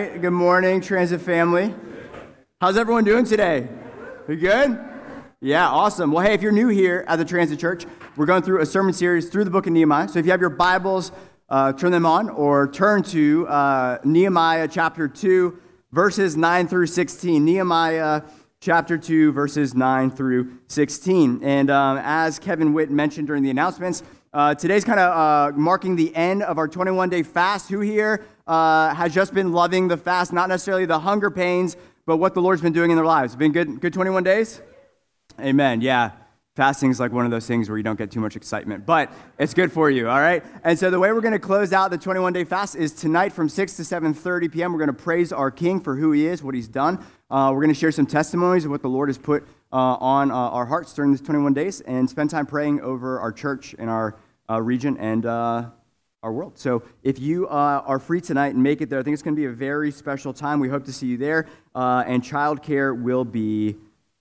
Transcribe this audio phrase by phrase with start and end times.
[0.00, 0.22] right.
[0.22, 1.74] Good morning, Transit family.
[2.58, 3.68] How's everyone doing today?
[4.28, 4.78] You good?
[5.42, 6.10] Yeah, awesome.
[6.10, 7.84] Well, hey, if you're new here at the Transit Church,
[8.16, 10.08] we're going through a sermon series through the book of Nehemiah.
[10.08, 11.12] So if you have your Bibles,
[11.50, 15.58] uh, turn them on or turn to uh, Nehemiah chapter 2,
[15.92, 17.44] verses 9 through 16.
[17.44, 18.22] Nehemiah
[18.60, 21.40] chapter 2, verses 9 through 16.
[21.42, 25.96] And um, as Kevin Witt mentioned during the announcements, uh, today's kind of uh, marking
[25.96, 27.68] the end of our 21 day fast.
[27.68, 30.32] Who here uh, has just been loving the fast?
[30.32, 33.36] Not necessarily the hunger pains, but what the Lord's been doing in their lives.
[33.36, 34.60] Been good, good 21 days?
[35.38, 35.80] Amen.
[35.80, 36.10] Yeah.
[36.56, 39.12] Fasting is like one of those things where you don't get too much excitement, but
[39.38, 40.44] it's good for you, all right?
[40.64, 43.48] And so the way we're going to close out the 21-day fast is tonight from
[43.48, 44.72] 6 to 7.30 p.m.
[44.72, 46.98] We're going to praise our King for who he is, what he's done.
[47.30, 50.32] Uh, we're going to share some testimonies of what the Lord has put uh, on
[50.32, 53.88] uh, our hearts during these 21 days and spend time praying over our church and
[53.88, 54.18] our
[54.50, 55.70] uh, region and uh,
[56.22, 56.58] our world.
[56.58, 59.34] So if you uh, are free tonight and make it there, I think it's going
[59.34, 60.60] to be a very special time.
[60.60, 61.46] We hope to see you there.
[61.74, 63.76] and childcare will be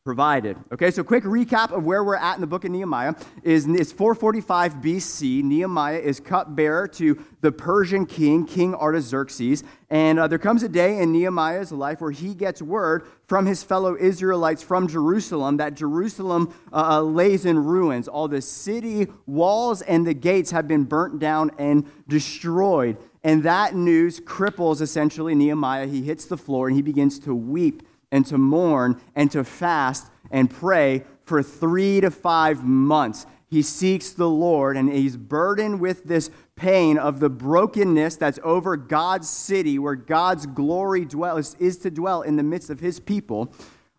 [0.09, 0.57] provided.
[0.71, 3.91] Okay, so quick recap of where we're at in the book of Nehemiah is, is
[3.91, 5.43] 445 BC.
[5.43, 9.63] Nehemiah is cupbearer to the Persian king, King Artaxerxes.
[9.91, 13.61] And uh, there comes a day in Nehemiah's life where he gets word from his
[13.61, 18.07] fellow Israelites from Jerusalem that Jerusalem uh, uh lays in ruins.
[18.07, 22.97] All the city walls and the gates have been burnt down and destroyed.
[23.23, 25.85] And that news cripples essentially Nehemiah.
[25.85, 30.07] He hits the floor and he begins to weep and to mourn and to fast
[30.31, 33.25] and pray for three to five months.
[33.47, 38.77] He seeks the Lord and he's burdened with this pain of the brokenness that's over
[38.77, 43.51] God's city, where God's glory dwells, is to dwell in the midst of his people.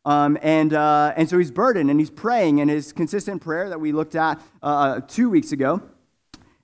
[0.04, 3.80] Um, and, uh, and so he's burdened and he's praying, and his consistent prayer that
[3.80, 5.82] we looked at uh, two weeks ago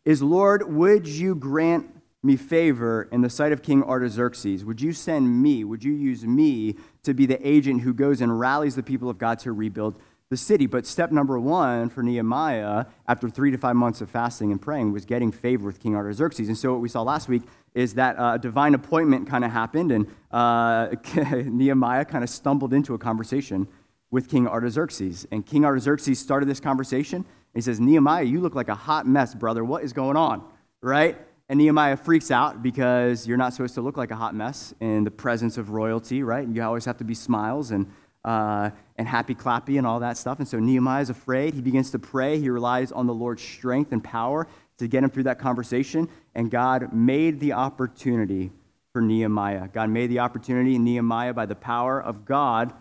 [0.04, 1.95] is Lord, would you grant
[2.26, 4.64] me favor in the sight of King Artaxerxes?
[4.64, 5.64] Would you send me?
[5.64, 9.18] Would you use me to be the agent who goes and rallies the people of
[9.18, 10.66] God to rebuild the city?
[10.66, 14.92] But step number one for Nehemiah, after three to five months of fasting and praying,
[14.92, 16.48] was getting favor with King Artaxerxes.
[16.48, 17.42] And so what we saw last week
[17.74, 20.88] is that uh, a divine appointment kind of happened, and uh,
[21.32, 23.68] Nehemiah kind of stumbled into a conversation
[24.10, 25.26] with King Artaxerxes.
[25.30, 27.24] And King Artaxerxes started this conversation.
[27.54, 29.64] he says, Nehemiah, you look like a hot mess, brother.
[29.64, 30.42] What is going on?
[30.80, 31.18] Right?
[31.48, 35.04] And Nehemiah freaks out because you're not supposed to look like a hot mess in
[35.04, 36.46] the presence of royalty, right?
[36.46, 37.86] You always have to be smiles and,
[38.24, 40.38] uh, and happy clappy and all that stuff.
[40.40, 41.54] And so Nehemiah is afraid.
[41.54, 42.38] He begins to pray.
[42.38, 44.48] He relies on the Lord's strength and power
[44.78, 46.08] to get him through that conversation.
[46.34, 48.50] And God made the opportunity
[48.92, 49.68] for Nehemiah.
[49.68, 52.72] God made the opportunity, and Nehemiah, by the power of God,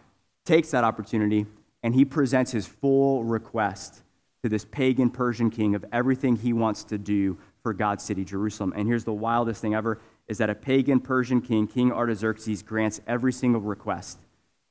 [0.46, 1.46] takes that opportunity
[1.86, 4.02] and he presents his full request
[4.42, 8.74] to this pagan Persian king of everything he wants to do for God's city, Jerusalem.
[8.76, 13.02] And here's the wildest thing ever is that a pagan Persian king, King Artaxerxes, grants
[13.08, 14.20] every single request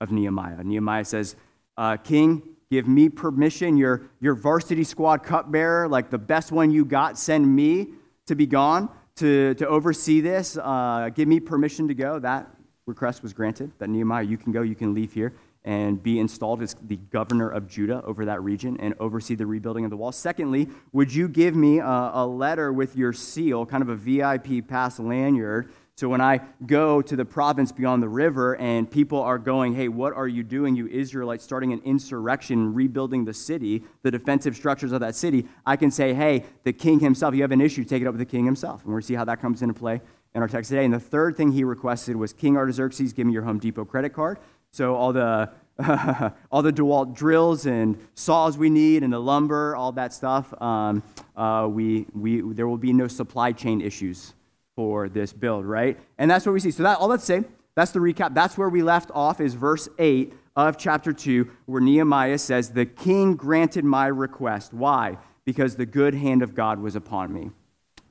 [0.00, 0.62] of Nehemiah.
[0.62, 1.34] Nehemiah says,
[1.77, 2.41] uh, King,
[2.71, 7.53] give me permission, your, your varsity squad cupbearer, like the best one you got, send
[7.53, 7.88] me
[8.27, 10.56] to be gone to, to oversee this.
[10.56, 12.21] Uh, give me permission to go.
[12.21, 12.49] That
[12.87, 15.34] request was granted, that Nehemiah, you can go, you can leave here
[15.65, 19.85] and be installed as the governor of Judah over that region and oversee the rebuilding
[19.85, 20.13] of the wall.
[20.13, 24.69] Secondly, would you give me a, a, letter with your seal, kind of a VIP
[24.69, 25.71] pass lanyard?
[25.97, 29.89] So when I go to the province beyond the river and people are going, hey,
[29.89, 34.91] what are you doing, you Israelites, starting an insurrection, rebuilding the city, the defensive structures
[34.91, 38.03] of that city, I can say, hey, the king himself, you have an issue, take
[38.03, 38.85] it up with the king himself.
[38.85, 40.01] And to see how that comes into play
[40.35, 40.85] in our text today.
[40.85, 44.13] And the third thing he requested was King Artaxerxes, give me your Home Depot credit
[44.13, 44.39] card.
[44.75, 45.51] So all the
[46.51, 51.01] all the DeWalt drills and saws we need and the lumber, all that stuff, um,
[51.37, 54.35] uh, we, we, there will be no supply chain issues
[54.75, 55.97] for this build, right?
[56.19, 56.73] And that's what we see.
[56.73, 57.45] So that all let's say,
[57.77, 58.35] that's the recap.
[58.35, 62.87] That's where we left off is verse 8 of chapter 2, where Nehemiah says, The
[62.87, 64.75] king granted my request.
[64.75, 65.19] Why?
[65.45, 67.51] Because the good hand of God was upon me.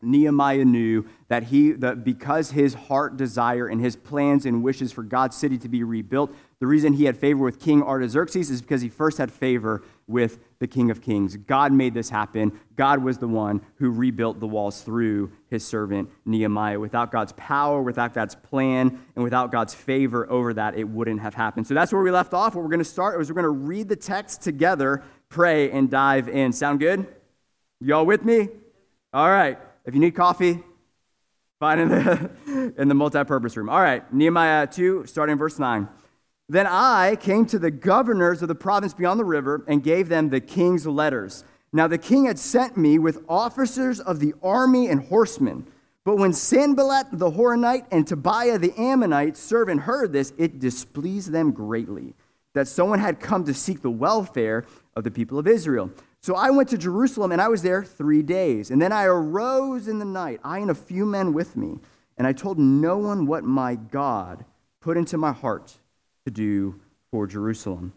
[0.03, 5.01] Nehemiah knew that he that because his heart desire and his plans and wishes for
[5.01, 8.81] God's city to be rebuilt, the reason he had favor with King Artaxerxes is because
[8.81, 11.35] he first had favor with the King of Kings.
[11.35, 12.57] God made this happen.
[12.77, 16.79] God was the one who rebuilt the walls through his servant Nehemiah.
[16.79, 21.33] Without God's power, without God's plan, and without God's favor over that, it wouldn't have
[21.33, 21.67] happened.
[21.67, 22.55] So that's where we left off.
[22.55, 25.89] What we're going to start is we're going to read the text together, pray, and
[25.89, 26.53] dive in.
[26.53, 27.05] Sound good?
[27.81, 28.47] Y'all with me?
[29.11, 29.59] All right.
[29.83, 30.63] If you need coffee,
[31.59, 32.31] find in the,
[32.77, 33.67] in the multi-purpose room.
[33.67, 35.89] All right, Nehemiah 2, starting verse 9.
[36.53, 40.29] Then I came to the governors of the province beyond the river and gave them
[40.29, 41.43] the king's letters.
[41.71, 45.65] Now the king had sent me with officers of the army and horsemen.
[46.03, 51.53] But when Sanballat the Horonite and Tobiah the Ammonite servant heard this, it displeased them
[51.53, 52.13] greatly
[52.53, 54.63] that someone had come to seek the welfare
[54.95, 55.89] of the people of Israel.
[56.21, 58.69] So I went to Jerusalem and I was there three days.
[58.69, 61.79] And then I arose in the night, I and a few men with me,
[62.15, 64.45] and I told no one what my God
[64.81, 65.77] put into my heart
[66.25, 66.79] to do
[67.11, 67.93] for Jerusalem.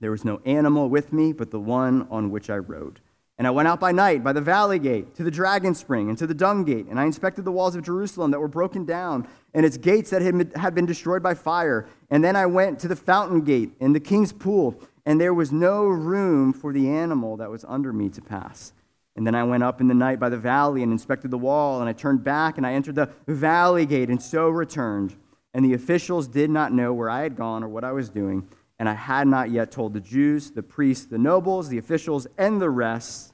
[0.00, 3.00] There was no animal with me but the one on which I rode.
[3.36, 6.18] And I went out by night by the valley gate to the dragon spring and
[6.18, 9.28] to the dung gate, and I inspected the walls of Jerusalem that were broken down
[9.54, 11.86] and its gates that had been destroyed by fire.
[12.10, 15.52] And then I went to the fountain gate and the king's pool, and there was
[15.52, 18.72] no room for the animal that was under me to pass.
[19.14, 21.80] And then I went up in the night by the valley and inspected the wall,
[21.80, 25.14] and I turned back and I entered the valley gate, and so returned.
[25.58, 28.46] And the officials did not know where I had gone or what I was doing
[28.78, 32.62] and I had not yet told the Jews, the priests, the nobles, the officials, and
[32.62, 33.32] the rest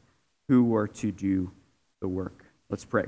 [0.48, 1.50] who were to do
[2.00, 2.46] the work.
[2.70, 3.04] Let's pray.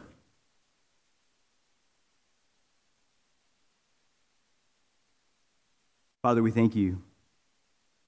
[6.21, 7.01] Father, we thank you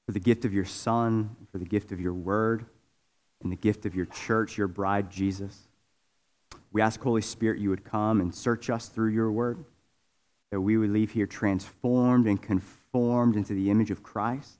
[0.04, 2.66] for the gift of your Son, for the gift of your word,
[3.42, 5.68] and the gift of your church, your bride, Jesus.
[6.70, 9.64] We ask, Holy Spirit, you would come and search us through your word,
[10.50, 14.58] that we would leave here transformed and conformed into the image of Christ.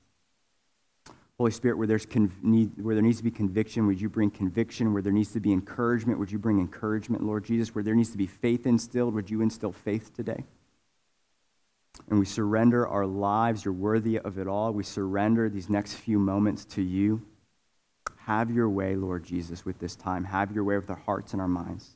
[1.37, 2.05] Holy Spirit, where, there's
[2.43, 4.91] need, where there needs to be conviction, would you bring conviction?
[4.91, 7.73] Where there needs to be encouragement, would you bring encouragement, Lord Jesus?
[7.73, 10.43] Where there needs to be faith instilled, would you instill faith today?
[12.09, 13.63] And we surrender our lives.
[13.63, 14.73] You're worthy of it all.
[14.73, 17.25] We surrender these next few moments to you.
[18.17, 20.25] Have your way, Lord Jesus, with this time.
[20.25, 21.95] Have your way with our hearts and our minds.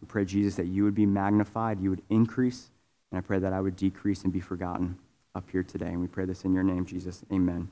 [0.00, 2.70] We pray, Jesus, that you would be magnified, you would increase,
[3.10, 4.98] and I pray that I would decrease and be forgotten
[5.34, 5.88] up here today.
[5.88, 7.22] And we pray this in your name, Jesus.
[7.32, 7.68] Amen.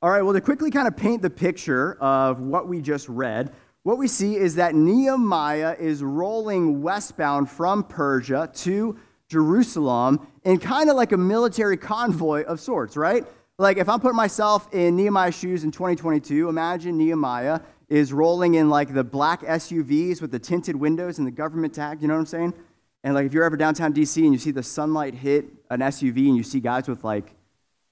[0.00, 3.52] All right, well, to quickly kind of paint the picture of what we just read,
[3.84, 8.98] what we see is that Nehemiah is rolling westbound from Persia to
[9.28, 13.24] Jerusalem in kind of like a military convoy of sorts, right?
[13.58, 17.60] Like if I'm putting myself in Nehemiah's shoes in 2022, imagine Nehemiah
[17.92, 22.00] is rolling in like the black SUVs with the tinted windows and the government tag,
[22.00, 22.54] you know what I'm saying?
[23.04, 26.28] And like if you're ever downtown DC and you see the sunlight hit an SUV
[26.28, 27.34] and you see guys with like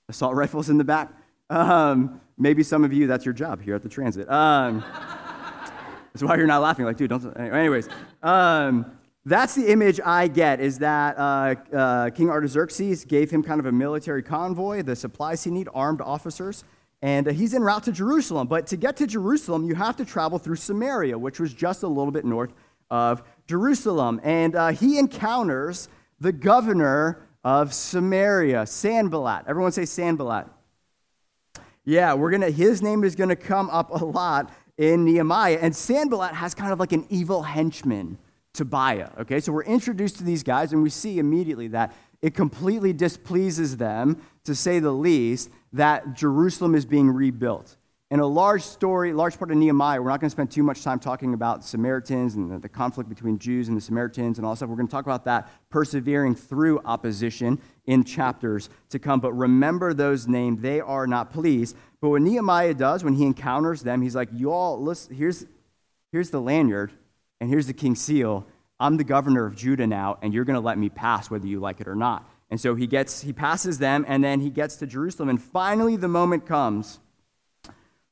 [0.09, 1.13] assault rifles in the back,
[1.51, 4.27] um, maybe some of you that's your job here at the transit.
[4.31, 4.83] Um,
[6.15, 6.87] that's why you're not laughing.
[6.87, 7.39] Like, dude, don't.
[7.39, 7.91] Anyways,
[8.23, 8.87] um,
[9.27, 10.61] that's the image I get.
[10.61, 15.45] Is that uh, uh, King Artaxerxes gave him kind of a military convoy, the supplies
[15.45, 16.65] he need, armed officers.
[17.03, 18.47] And uh, he's en route to Jerusalem.
[18.47, 21.89] But to get to Jerusalem, you have to travel through Samaria, which was just a
[21.89, 22.53] little bit north
[22.91, 24.21] of Jerusalem.
[24.23, 25.89] And uh, he encounters
[26.21, 29.45] the governor of Samaria, Sanballat.
[29.47, 30.47] Everyone say Sanballat.
[31.85, 32.51] Yeah, we're gonna.
[32.51, 36.79] His name is gonna come up a lot in Nehemiah, and Sanballat has kind of
[36.79, 38.19] like an evil henchman,
[38.53, 39.11] Tobiah.
[39.21, 43.79] Okay, so we're introduced to these guys, and we see immediately that it completely displeases
[43.79, 47.77] them, to say the least, that Jerusalem is being rebuilt.
[48.13, 50.83] And a large story, large part of Nehemiah, we're not going to spend too much
[50.83, 54.57] time talking about Samaritans and the, conflict between Jews and the Samaritans and all that
[54.57, 54.69] stuff.
[54.69, 59.21] We're going to talk about that persevering through opposition in chapters to come.
[59.21, 61.77] But remember those named, they are not pleased.
[62.01, 65.47] But what Nehemiah does when he encounters them, he's like, You all, listen, here's,
[66.11, 66.91] here's the lanyard
[67.41, 68.45] and here's the king's seal.
[68.81, 71.61] I'm the governor of Judah now, and you're going to let me pass whether you
[71.61, 72.29] like it or not.
[72.51, 75.29] And so he gets, he passes them, and then he gets to Jerusalem.
[75.29, 76.99] And finally, the moment comes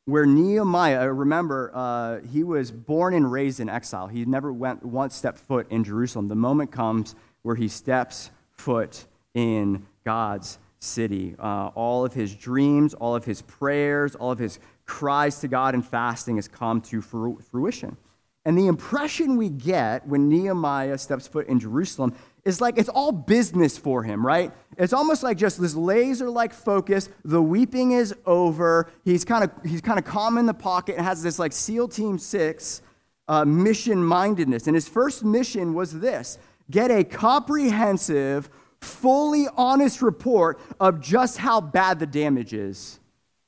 [0.05, 4.07] where Nehemiah, remember, uh, he was born and raised in exile.
[4.07, 6.29] He never went one step foot in Jerusalem.
[6.29, 9.05] The moment comes where he steps foot
[9.35, 11.35] in God's city.
[11.39, 15.75] Uh, all of his dreams, all of his prayers, all of his cries to God
[15.75, 17.97] and fasting has come to fruition.
[18.45, 22.15] And the impression we get when Nehemiah steps foot in Jerusalem
[22.49, 24.51] is like it's all business for him, right?
[24.79, 27.11] It's almost like just this laser like focus.
[27.23, 28.91] The weeping is over.
[29.05, 31.89] He's kind of he's kind of calm in the pocket and has this like SEAL
[31.89, 32.81] Team Six
[33.29, 34.67] uh, mission mindedness.
[34.67, 36.39] And his first mission was this
[36.71, 38.49] get a comprehensive,
[38.81, 42.99] fully honest report of just how bad the damage is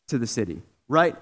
[0.09, 1.16] to the city, right?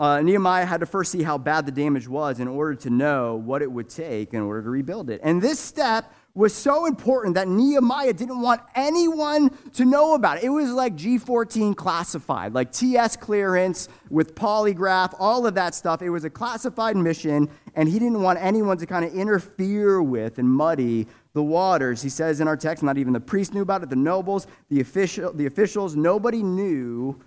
[0.00, 3.36] Uh, Nehemiah had to first see how bad the damage was in order to know
[3.36, 5.20] what it would take in order to rebuild it.
[5.22, 10.44] And this step was so important that Nehemiah didn't want anyone to know about it.
[10.44, 16.02] It was like G14 classified, like TS clearance with polygraph, all of that stuff.
[16.02, 20.38] It was a classified mission, and he didn't want anyone to kind of interfere with
[20.38, 22.02] and muddy the waters.
[22.02, 24.80] He says in our text, not even the priests knew about it, the nobles, the,
[24.80, 27.20] official, the officials, nobody knew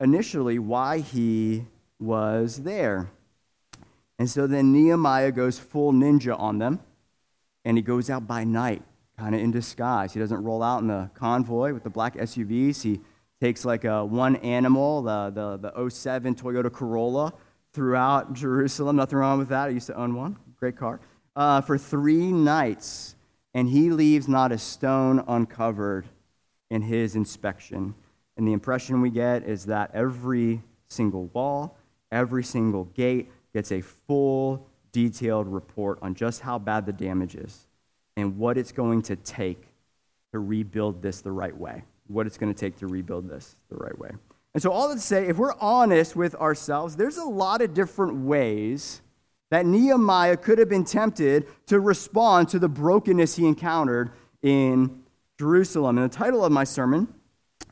[0.00, 1.64] initially why he
[1.98, 3.10] was there.
[4.18, 6.80] And so then Nehemiah goes full ninja on them
[7.64, 8.82] and he goes out by night,
[9.18, 10.12] kind of in disguise.
[10.12, 12.82] He doesn't roll out in the convoy with the black SUVs.
[12.82, 13.00] He
[13.40, 17.32] takes like a one animal, the, the, the 07 Toyota Corolla,
[17.72, 18.96] throughout Jerusalem.
[18.96, 19.66] Nothing wrong with that.
[19.66, 20.36] I used to own one.
[20.56, 21.00] Great car.
[21.36, 23.14] Uh, for three nights,
[23.54, 26.06] and he leaves not a stone uncovered
[26.70, 27.94] in his inspection.
[28.36, 31.76] And the impression we get is that every single wall,
[32.10, 37.66] every single gate gets a full, detailed report on just how bad the damage is
[38.16, 39.62] and what it's going to take
[40.32, 41.84] to rebuild this the right way.
[42.08, 44.10] What it's going to take to rebuild this the right way.
[44.52, 47.72] And so, all that to say, if we're honest with ourselves, there's a lot of
[47.72, 49.00] different ways
[49.50, 54.10] that Nehemiah could have been tempted to respond to the brokenness he encountered
[54.42, 55.02] in
[55.38, 55.98] Jerusalem.
[55.98, 57.12] And the title of my sermon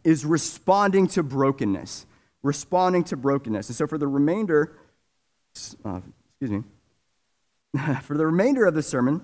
[0.04, 2.06] is Responding to Brokenness.
[2.42, 3.68] Responding to Brokenness.
[3.68, 4.76] And so, for the remainder,
[5.84, 6.62] uh, excuse me,
[8.02, 9.22] for the remainder of the sermon,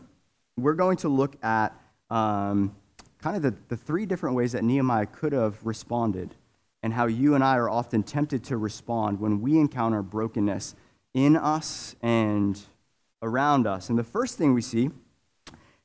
[0.56, 1.78] we're going to look at
[2.10, 2.74] um,
[3.18, 6.34] kind of the, the three different ways that Nehemiah could have responded
[6.82, 10.74] and how you and I are often tempted to respond when we encounter brokenness
[11.14, 12.60] in us and
[13.22, 13.88] around us.
[13.88, 14.90] And the first thing we see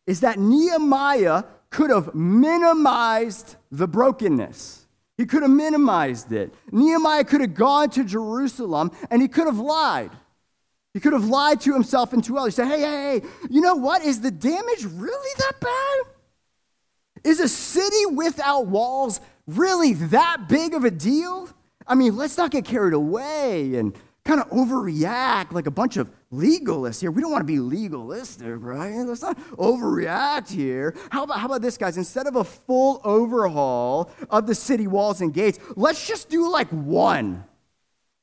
[0.06, 4.88] is that Nehemiah could have minimized the brokenness.
[5.18, 6.54] He could have minimized it.
[6.72, 10.12] Nehemiah could have gone to Jerusalem and he could have lied.
[11.00, 12.58] He could have lied to himself and to others.
[12.58, 14.04] He said, hey, hey, hey, you know what?
[14.04, 16.14] Is the damage really that bad?
[17.24, 21.48] Is a city without walls really that big of a deal?
[21.88, 26.12] I mean, let's not get carried away and kind of overreact like a bunch of
[26.34, 27.12] legalists here.
[27.12, 28.98] We don't want to be legalistic, right?
[28.98, 30.98] Let's not overreact here.
[31.12, 31.96] How about, how about this, guys?
[31.96, 36.68] Instead of a full overhaul of the city walls and gates, let's just do like
[36.72, 37.46] one.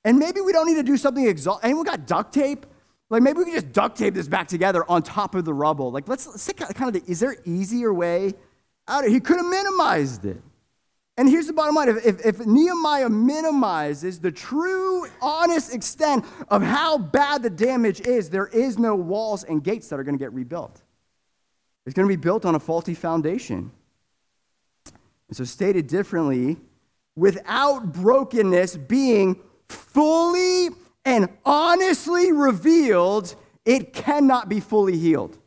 [0.07, 1.65] And maybe we don't need to do something exhaustive.
[1.65, 2.65] Anyone got duct tape?
[3.11, 5.91] Like maybe we can just duct tape this back together on top of the rubble.
[5.91, 8.35] Like let's, let's kind of, the, is there easier way
[8.87, 9.05] out?
[9.05, 10.41] He could have minimized it.
[11.19, 16.63] And here's the bottom line if, if, if, Nehemiah minimizes the true, honest extent of
[16.63, 20.23] how bad the damage is, there is no walls and gates that are going to
[20.23, 20.83] get rebuilt.
[21.85, 23.73] It's going to be built on a faulty foundation.
[25.29, 26.59] And so, stated differently,
[27.17, 30.69] without brokenness being fully
[31.05, 35.39] and honestly revealed, it cannot be fully healed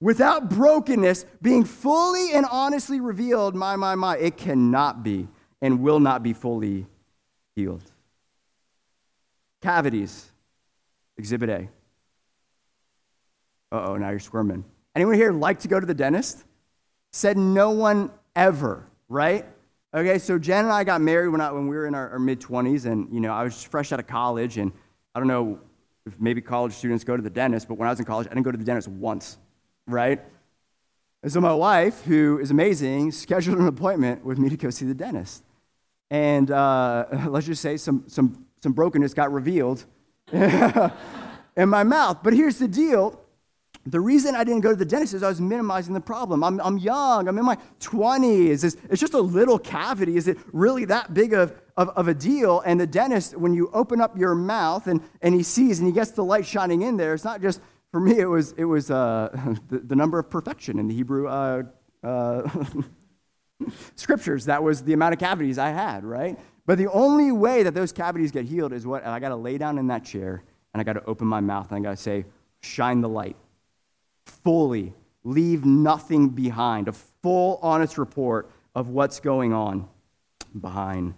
[0.00, 5.28] without brokenness being fully and honestly revealed, my, my, my, it cannot be
[5.62, 6.86] and will not be fully
[7.54, 7.82] healed.
[9.62, 10.30] Cavities,
[11.16, 11.68] exhibit A.
[13.72, 14.64] Uh oh, now you're squirming.
[14.94, 16.44] Anyone here like to go to the dentist?
[17.10, 19.44] Said no one ever, right?
[19.94, 22.18] Okay, so Jen and I got married when, I, when we were in our, our
[22.18, 24.72] mid 20s, and you know, I was fresh out of college, and
[25.14, 25.58] I don't know
[26.04, 28.30] if maybe college students go to the dentist, but when I was in college, I
[28.30, 29.38] didn't go to the dentist once
[29.86, 30.20] right?
[31.22, 34.84] And so my wife, who is amazing, scheduled an appointment with me to go see
[34.84, 35.44] the dentist.
[36.10, 39.84] And uh, let's just say some, some, some brokenness got revealed
[40.32, 42.18] in my mouth.
[42.22, 43.20] But here's the deal
[43.86, 46.42] the reason I didn't go to the dentist is I was minimizing the problem.
[46.42, 48.64] I'm, I'm young, I'm in my 20s.
[48.64, 50.16] It's, it's just a little cavity.
[50.16, 52.60] Is it really that big of, of, of, a deal?
[52.66, 55.92] And the dentist, when you open up your mouth and, and he sees and he
[55.92, 57.60] gets the light shining in there, it's not just
[57.92, 59.28] for me, it was, it was uh,
[59.68, 61.62] the, the, number of perfection in the Hebrew uh,
[62.02, 62.48] uh,
[63.94, 64.46] scriptures.
[64.46, 66.36] That was the amount of cavities I had, right?
[66.66, 69.58] But the only way that those cavities get healed is what I got to lay
[69.58, 70.42] down in that chair
[70.74, 72.24] and I got to open my mouth and I got to say,
[72.60, 73.36] shine the light
[74.26, 74.92] fully,
[75.24, 79.88] leave nothing behind, a full, honest report of what's going on
[80.60, 81.14] behind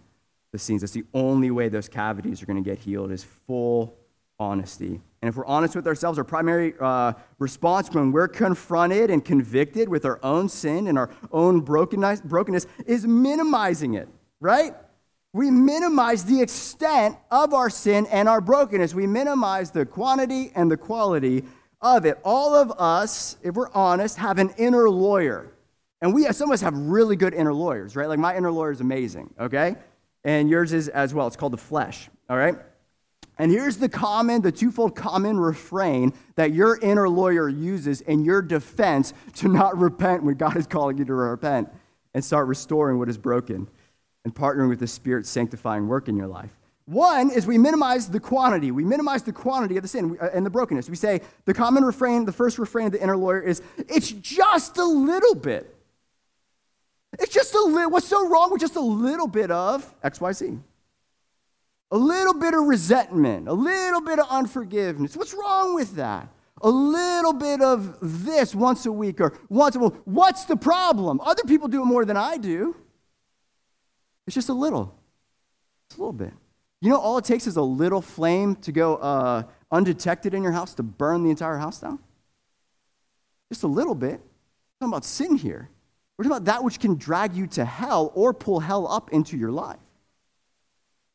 [0.53, 0.83] the scenes.
[0.83, 3.97] That's the only way those cavities are going to get healed is full
[4.39, 5.01] honesty.
[5.21, 9.89] And if we're honest with ourselves, our primary uh, response when we're confronted and convicted
[9.89, 14.09] with our own sin and our own brokenness, brokenness is minimizing it,
[14.41, 14.75] right?
[15.33, 18.95] We minimize the extent of our sin and our brokenness.
[18.95, 21.45] We minimize the quantity and the quality
[21.81, 22.19] of it.
[22.25, 25.53] All of us, if we're honest, have an inner lawyer.
[26.01, 28.09] And we, some of us have really good inner lawyers, right?
[28.09, 29.77] Like my inner lawyer is amazing, okay?
[30.25, 31.27] And yours is as well.
[31.27, 32.57] It's called the flesh, all right?
[33.39, 38.43] And here's the common, the twofold common refrain that your inner lawyer uses in your
[38.43, 41.69] defense to not repent when God is calling you to repent
[42.15, 43.69] and start restoring what is broken
[44.25, 46.58] and partnering with the Spirit's sanctifying work in your life.
[46.89, 48.71] One is we minimize the quantity.
[48.71, 50.89] We minimize the quantity of the sin uh, and the brokenness.
[50.89, 54.79] We say the common refrain, the first refrain of the inner lawyer is, it's just
[54.79, 55.77] a little bit.
[57.19, 60.61] It's just a little, what's so wrong with just a little bit of XYZ?
[61.91, 65.17] a little bit of resentment, a little bit of unforgiveness.
[65.17, 66.29] What's wrong with that?
[66.61, 71.21] a little bit of this once a week or once a well, what's the problem?
[71.21, 72.75] Other people do it more than I do.
[74.27, 74.93] It's just a little.
[75.87, 76.33] It's a little bit.
[76.81, 80.53] You know, all it takes is a little flame to go uh, undetected in your
[80.53, 81.99] house to burn the entire house down.
[83.51, 84.21] Just a little bit.
[84.21, 85.71] We're talking about sin here.
[86.17, 89.37] We're talking about that which can drag you to hell or pull hell up into
[89.37, 89.79] your life.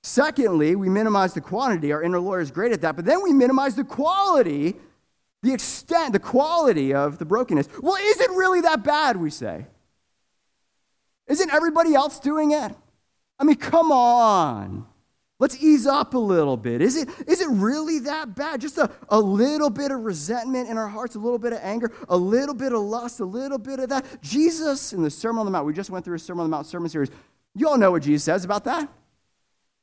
[0.01, 1.93] Secondly, we minimize the quantity.
[1.93, 4.75] Our inner lawyer is great at that, but then we minimize the quality,
[5.41, 7.70] the extent, the quality of the brokenness.
[7.82, 9.65] Well, is it really that bad, we say?
[11.27, 12.74] Isn't everybody else doing it?
[13.39, 14.86] I mean, come on.
[15.43, 16.81] Let's ease up a little bit.
[16.81, 18.62] Is it, is it really that bad?
[18.62, 21.91] Just a, a little bit of resentment in our hearts, a little bit of anger,
[22.07, 24.05] a little bit of lust, a little bit of that.
[24.21, 26.55] Jesus, in the Sermon on the Mount, we just went through a Sermon on the
[26.55, 27.12] Mount sermon series.
[27.55, 28.88] You all know what Jesus says about that.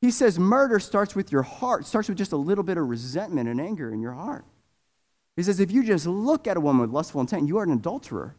[0.01, 3.47] He says murder starts with your heart, starts with just a little bit of resentment
[3.47, 4.45] and anger in your heart.
[5.35, 7.71] He says if you just look at a woman with lustful intent, you are an
[7.71, 8.35] adulterer.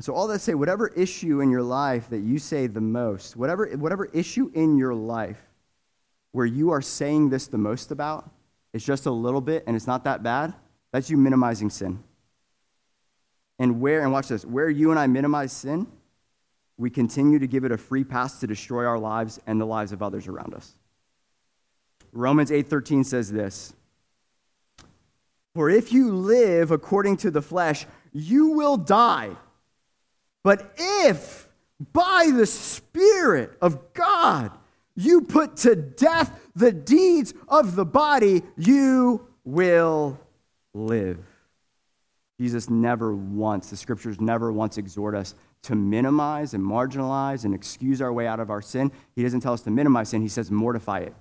[0.00, 3.36] And so all that say, whatever issue in your life that you say the most,
[3.36, 5.42] whatever, whatever issue in your life
[6.32, 8.30] where you are saying this the most about,
[8.72, 10.54] it's just a little bit and it's not that bad,
[10.90, 12.02] that's you minimizing sin.
[13.58, 15.86] And where, and watch this, where you and I minimize sin,
[16.78, 19.92] we continue to give it a free pass to destroy our lives and the lives
[19.92, 20.76] of others around us.
[22.10, 23.74] Romans 8:13 says this,
[25.52, 29.36] "For if you live according to the flesh, you will die."
[30.42, 31.48] But if
[31.92, 34.52] by the Spirit of God
[34.94, 40.18] you put to death the deeds of the body, you will
[40.74, 41.18] live.
[42.38, 48.00] Jesus never once, the scriptures never once exhort us to minimize and marginalize and excuse
[48.00, 48.90] our way out of our sin.
[49.14, 51.14] He doesn't tell us to minimize sin, he says mortify it.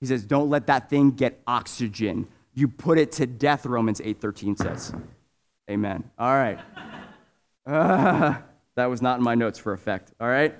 [0.00, 2.28] He says, don't let that thing get oxygen.
[2.54, 4.92] You put it to death, Romans 8:13 says.
[5.70, 6.04] Amen.
[6.18, 6.58] All right.
[7.66, 8.38] Uh,
[8.78, 10.54] That was not in my notes for effect, all right?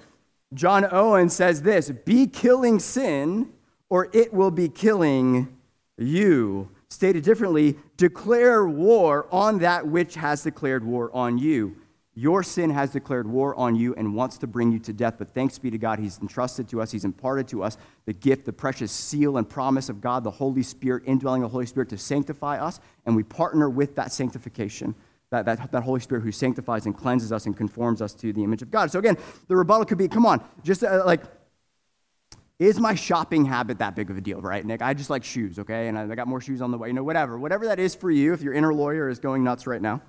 [0.52, 3.52] John Owen says this Be killing sin,
[3.88, 5.56] or it will be killing
[5.96, 6.68] you.
[6.88, 11.76] Stated differently, declare war on that which has declared war on you.
[12.12, 15.32] Your sin has declared war on you and wants to bring you to death, but
[15.32, 18.52] thanks be to God, He's entrusted to us, He's imparted to us the gift, the
[18.52, 22.58] precious seal and promise of God, the Holy Spirit, indwelling the Holy Spirit to sanctify
[22.58, 24.96] us, and we partner with that sanctification
[25.30, 28.42] that, that, that Holy Spirit who sanctifies and cleanses us and conforms us to the
[28.42, 28.90] image of God.
[28.90, 31.22] So, again, the rebuttal could be come on, just uh, like,
[32.58, 34.82] is my shopping habit that big of a deal, right, Nick?
[34.82, 35.88] I just like shoes, okay?
[35.88, 37.38] And I, I got more shoes on the way, you know, whatever.
[37.38, 40.02] Whatever that is for you, if your inner lawyer is going nuts right now,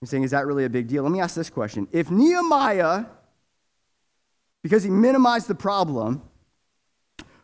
[0.00, 1.02] you're saying, is that really a big deal?
[1.02, 1.86] Let me ask this question.
[1.92, 3.06] If Nehemiah,
[4.62, 6.22] because he minimized the problem,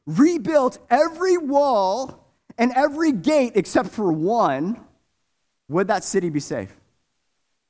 [0.07, 4.81] rebuilt every wall and every gate except for one,
[5.71, 6.75] would that city be safe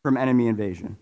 [0.02, 0.96] from enemy invasion?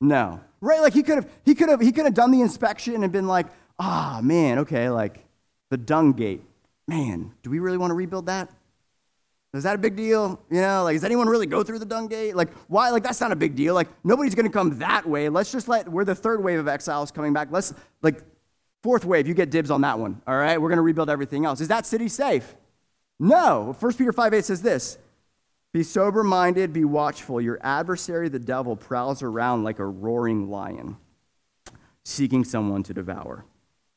[0.00, 0.40] No.
[0.60, 0.80] Right?
[0.80, 3.28] Like he could have he could have he could have done the inspection and been
[3.28, 3.46] like,
[3.78, 5.24] ah oh, man, okay, like
[5.70, 6.42] the dung gate.
[6.88, 8.50] Man, do we really want to rebuild that?
[9.52, 10.40] Is that a big deal?
[10.50, 12.36] You know, like, does anyone really go through the dung gate?
[12.36, 12.90] Like, why?
[12.90, 13.74] Like, that's not a big deal.
[13.74, 15.28] Like, nobody's going to come that way.
[15.28, 17.48] Let's just let, we're the third wave of exiles coming back.
[17.50, 18.22] Let's, like,
[18.84, 20.22] fourth wave, you get dibs on that one.
[20.26, 20.60] All right?
[20.60, 21.60] We're going to rebuild everything else.
[21.60, 22.54] Is that city safe?
[23.18, 23.74] No.
[23.78, 24.98] 1 Peter 5 8 says this
[25.72, 27.40] be sober minded, be watchful.
[27.40, 30.96] Your adversary, the devil, prowls around like a roaring lion,
[32.04, 33.44] seeking someone to devour.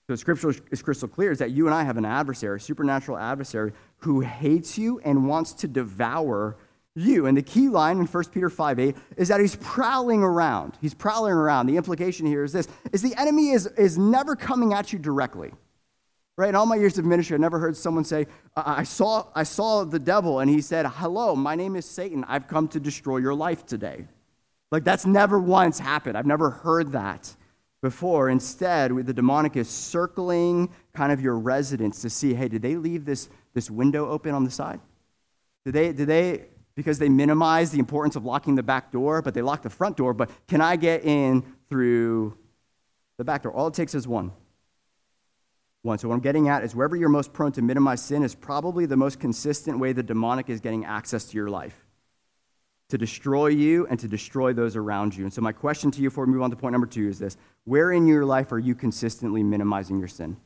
[0.08, 3.18] So, scripture is crystal clear is that you and I have an adversary, a supernatural
[3.18, 6.58] adversary, who hates you and wants to devour
[6.96, 7.26] you.
[7.26, 10.78] And the key line in 1 Peter 5 8 is that he's prowling around.
[10.82, 11.68] He's prowling around.
[11.68, 15.52] The implication here is this is the enemy is, is never coming at you directly.
[16.36, 16.50] Right?
[16.50, 19.84] In all my years of ministry, I never heard someone say, I saw, I saw
[19.84, 22.26] the devil and he said, Hello, my name is Satan.
[22.28, 24.08] I've come to destroy your life today.
[24.72, 26.18] Like that's never once happened.
[26.18, 27.36] I've never heard that
[27.84, 28.30] before.
[28.30, 33.06] Instead, the demonic is circling kind of your residence to see, hey, did they leave
[33.06, 34.80] this, this window open on the side?
[35.66, 39.36] Did they, did they, because they minimize the importance of locking the back door, but
[39.36, 42.36] they lock the front door, but can I get in through
[43.18, 43.52] the back door?
[43.52, 44.32] All it takes is one
[45.84, 46.00] one.
[46.00, 48.86] So, what I'm getting at is wherever you're most prone to minimize sin is probably
[48.86, 51.76] the most consistent way the demonic is getting access to your life
[52.90, 55.24] to destroy you and to destroy those around you.
[55.24, 57.20] And so, my question to you before we move on to point number two is
[57.20, 60.38] this Where in your life are you consistently minimizing your sin?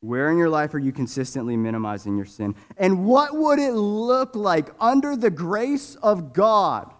[0.00, 2.54] Where in your life are you consistently minimizing your sin?
[2.76, 6.92] And what would it look like under the grace of God,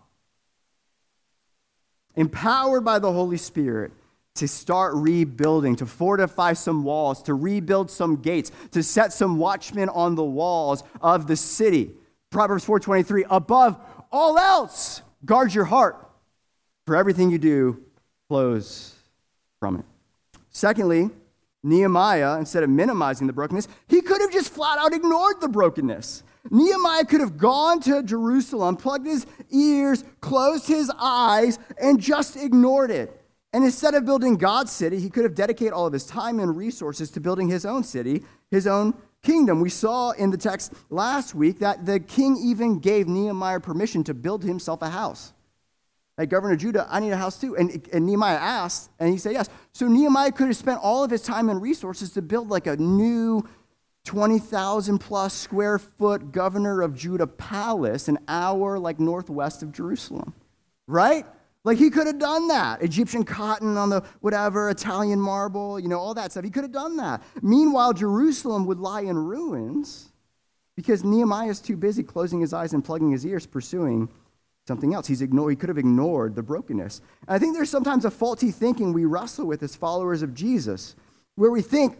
[2.16, 3.92] empowered by the Holy Spirit,
[4.38, 9.88] to start rebuilding, to fortify some walls, to rebuild some gates, to set some watchmen
[9.90, 11.92] on the walls of the city.
[12.30, 13.78] Proverbs 4:23, above
[14.10, 16.08] all else, guard your heart,
[16.86, 17.82] for everything you do
[18.28, 18.94] flows
[19.58, 19.84] from it.
[20.50, 21.10] Secondly,
[21.62, 26.22] Nehemiah, instead of minimizing the brokenness, he could have just flat out ignored the brokenness.
[26.50, 32.90] Nehemiah could have gone to Jerusalem, plugged his ears, closed his eyes, and just ignored
[32.90, 33.17] it.
[33.52, 36.56] And instead of building God's city, he could have dedicated all of his time and
[36.56, 39.60] resources to building his own city, his own kingdom.
[39.60, 44.14] We saw in the text last week that the king even gave Nehemiah permission to
[44.14, 45.32] build himself a house.
[46.18, 47.56] Like Governor Judah, I need a house too.
[47.56, 49.48] And, and Nehemiah asked, and he said yes.
[49.72, 52.76] So Nehemiah could have spent all of his time and resources to build like a
[52.76, 53.48] new
[54.04, 60.34] 20,000 plus square foot governor of Judah palace an hour like northwest of Jerusalem.
[60.86, 61.24] Right?
[61.68, 62.80] Like he could have done that.
[62.82, 66.42] Egyptian cotton on the whatever, Italian marble, you know, all that stuff.
[66.42, 67.22] He could have done that.
[67.42, 70.10] Meanwhile, Jerusalem would lie in ruins
[70.76, 74.08] because Nehemiah is too busy closing his eyes and plugging his ears, pursuing
[74.66, 75.06] something else.
[75.06, 77.02] He's ignored, he could have ignored the brokenness.
[77.26, 80.96] And I think there's sometimes a faulty thinking we wrestle with as followers of Jesus,
[81.34, 81.98] where we think,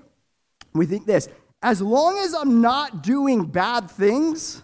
[0.72, 1.28] we think this,
[1.62, 4.62] as long as I'm not doing bad things,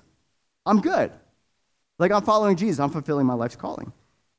[0.64, 1.12] I'm good.
[1.98, 3.92] Like I'm following Jesus, I'm fulfilling my life's calling.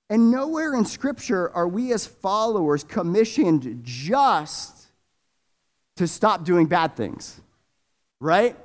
[0.10, 4.88] And nowhere in Scripture are we as followers commissioned just
[5.96, 7.42] to stop doing bad things,
[8.20, 8.56] right?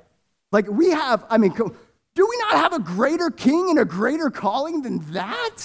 [0.53, 4.31] Like we have, I mean, do we not have a greater king and a greater
[4.31, 5.57] calling than that?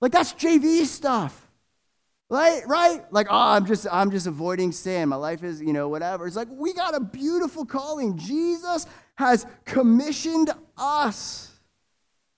[0.00, 1.38] Like that's JV stuff.
[2.30, 3.04] Right, right?
[3.12, 5.10] Like, oh, I'm just, I'm just avoiding sin.
[5.10, 6.26] My life is, you know, whatever.
[6.26, 8.16] It's like we got a beautiful calling.
[8.16, 11.50] Jesus has commissioned us.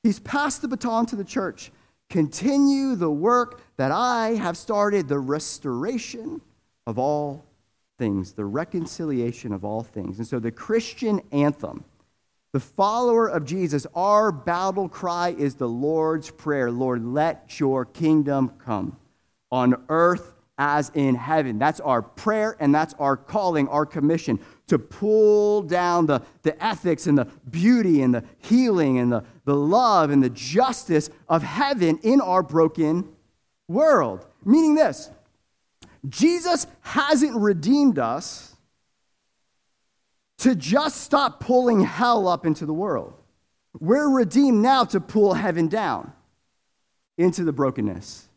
[0.02, 1.70] He's passed the baton to the church
[2.14, 6.40] continue the work that I have started, the restoration
[6.86, 7.44] of all
[7.98, 10.18] things, the reconciliation of all things.
[10.18, 11.82] And so the Christian anthem,
[12.52, 18.52] the follower of Jesus, our battle cry is the Lord's Prayer Lord, let your kingdom
[18.64, 18.96] come
[19.50, 21.58] on earth as in heaven.
[21.58, 27.08] That's our prayer and that's our calling, our commission to pull down the, the ethics
[27.08, 31.98] and the beauty and the healing and the, the love and the justice of heaven
[32.02, 33.08] in our broken
[33.68, 34.26] world.
[34.44, 35.10] Meaning this
[36.08, 38.56] Jesus hasn't redeemed us
[40.38, 43.14] to just stop pulling hell up into the world.
[43.78, 46.12] We're redeemed now to pull heaven down
[47.16, 48.28] into the brokenness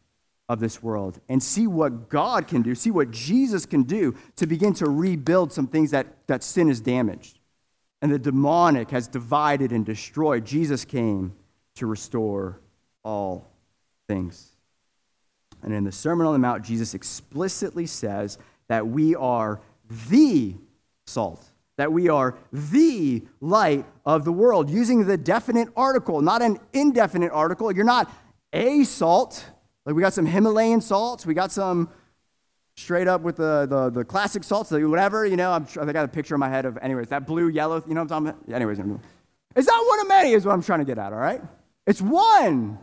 [0.49, 4.47] of this world and see what God can do, see what Jesus can do to
[4.47, 7.36] begin to rebuild some things that, that sin has damaged
[8.01, 10.45] and the demonic has divided and destroyed.
[10.45, 11.33] Jesus came
[11.75, 12.59] to restore
[13.03, 13.49] all
[14.07, 14.51] things.
[15.63, 19.59] And in the Sermon on the Mount, Jesus explicitly says that we are
[20.09, 20.55] the
[21.05, 21.43] salt,
[21.77, 27.31] that we are the light of the world, using the definite article, not an indefinite
[27.31, 27.71] article.
[27.71, 28.11] You're not
[28.53, 29.45] a salt
[29.87, 31.89] like we got some Himalayan salts, we got some
[32.77, 36.07] straight up with the, the, the classic salts, whatever, you know, I'm, I got a
[36.07, 38.55] picture in my head of, anyways, that blue, yellow, you know what I'm talking about?
[38.55, 38.79] Anyways,
[39.55, 41.41] is that one of many is what I'm trying to get at, all right?
[41.87, 42.77] It's one.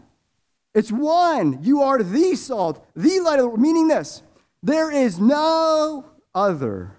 [0.75, 1.63] It's one.
[1.63, 4.23] You are the salt, the light of the world, meaning this.
[4.63, 6.05] There is no
[6.35, 6.97] other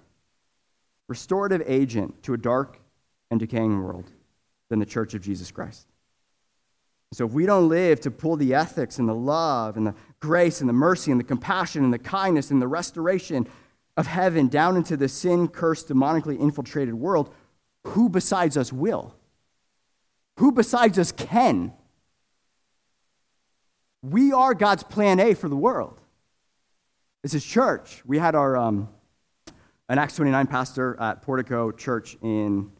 [1.09, 2.79] restorative agent to a dark
[3.29, 4.09] and decaying world
[4.69, 5.87] than the church of Jesus Christ.
[7.15, 10.59] So if we don't live to pull the ethics and the love and the grace
[10.59, 13.47] and the mercy and the compassion and the kindness and the restoration
[13.95, 17.33] of heaven down into the sin cursed, demonically infiltrated world,
[17.85, 19.15] who besides us will?
[20.39, 21.71] Who besides us can?
[24.01, 25.97] We are God's plan A for the world.
[27.23, 28.03] This is church.
[28.05, 28.89] We had our um,
[29.87, 32.73] an Acts 29 pastor at Portico Church in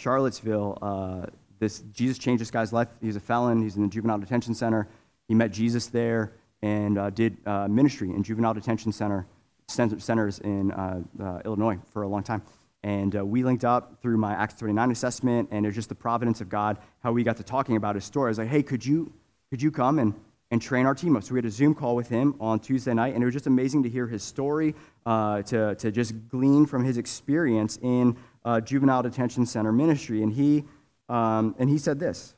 [0.00, 0.76] Charlottesville.
[0.82, 1.26] Uh,
[1.58, 2.88] this Jesus changed this guy's life.
[3.00, 3.62] He's a felon.
[3.62, 4.88] He's in the juvenile detention center.
[5.28, 9.26] He met Jesus there and uh, did uh, ministry in juvenile detention center
[9.68, 12.42] centers in uh, uh, Illinois for a long time.
[12.82, 15.96] And uh, we linked up through my Acts 29 assessment, and it was just the
[15.96, 18.28] providence of God how we got to talking about his story.
[18.28, 19.12] I was like, hey, could you,
[19.50, 20.14] could you come and,
[20.52, 21.24] and train our team up?
[21.24, 23.48] So we had a Zoom call with him on Tuesday night, and it was just
[23.48, 28.16] amazing to hear his story, uh, to, to just glean from his experience in
[28.64, 30.22] juvenile detention center ministry.
[30.22, 30.64] And he
[31.08, 32.34] um, and he said this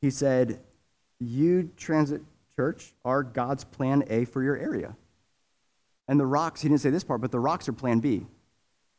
[0.00, 0.60] He said,
[1.18, 2.22] You, Transit
[2.56, 4.96] Church, are God's plan A for your area.
[6.08, 8.26] And the rocks, he didn't say this part, but the rocks are plan B.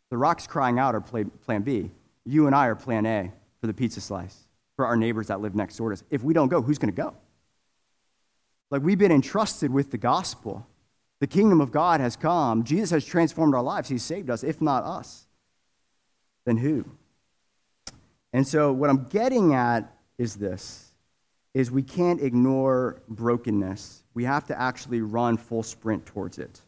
[0.09, 1.91] The rocks crying out are plan B.
[2.25, 5.55] You and I are plan A for the pizza slice, for our neighbors that live
[5.55, 6.03] next door to us.
[6.09, 7.13] If we don't go, who's going to go?
[8.69, 10.67] Like we've been entrusted with the gospel.
[11.19, 12.63] The kingdom of God has come.
[12.63, 13.89] Jesus has transformed our lives.
[13.89, 14.43] He's saved us.
[14.43, 15.25] If not us,
[16.45, 16.85] then who?
[18.33, 20.91] And so what I'm getting at is this
[21.53, 24.03] is we can't ignore brokenness.
[24.13, 26.61] We have to actually run full sprint towards it.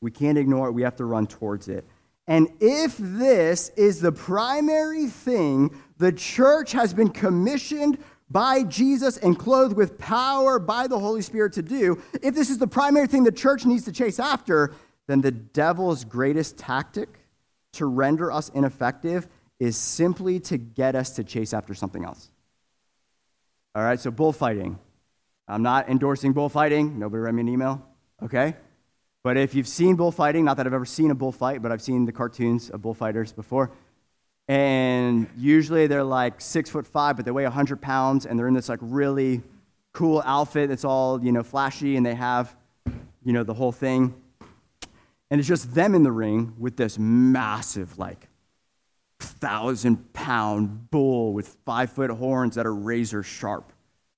[0.00, 0.72] We can't ignore it.
[0.72, 1.84] We have to run towards it.
[2.26, 7.98] And if this is the primary thing the church has been commissioned
[8.30, 12.58] by Jesus and clothed with power by the Holy Spirit to do, if this is
[12.58, 14.72] the primary thing the church needs to chase after,
[15.08, 17.08] then the devil's greatest tactic
[17.72, 19.26] to render us ineffective
[19.60, 22.30] is simply to get us to chase after something else.
[23.74, 24.78] All right, so bullfighting.
[25.46, 26.98] I'm not endorsing bullfighting.
[26.98, 27.86] Nobody write me an email,
[28.22, 28.56] okay?
[29.22, 32.06] But if you've seen bullfighting, not that I've ever seen a bullfight, but I've seen
[32.06, 33.70] the cartoons of bullfighters before,
[34.48, 38.54] and usually they're like six foot five, but they weigh 100 pounds, and they're in
[38.54, 39.42] this like really
[39.92, 42.56] cool outfit that's all, you know, flashy, and they have,
[43.22, 44.14] you know, the whole thing.
[45.30, 48.29] And it's just them in the ring with this massive, like,
[49.40, 53.72] thousand pound bull with five foot horns that are razor sharp,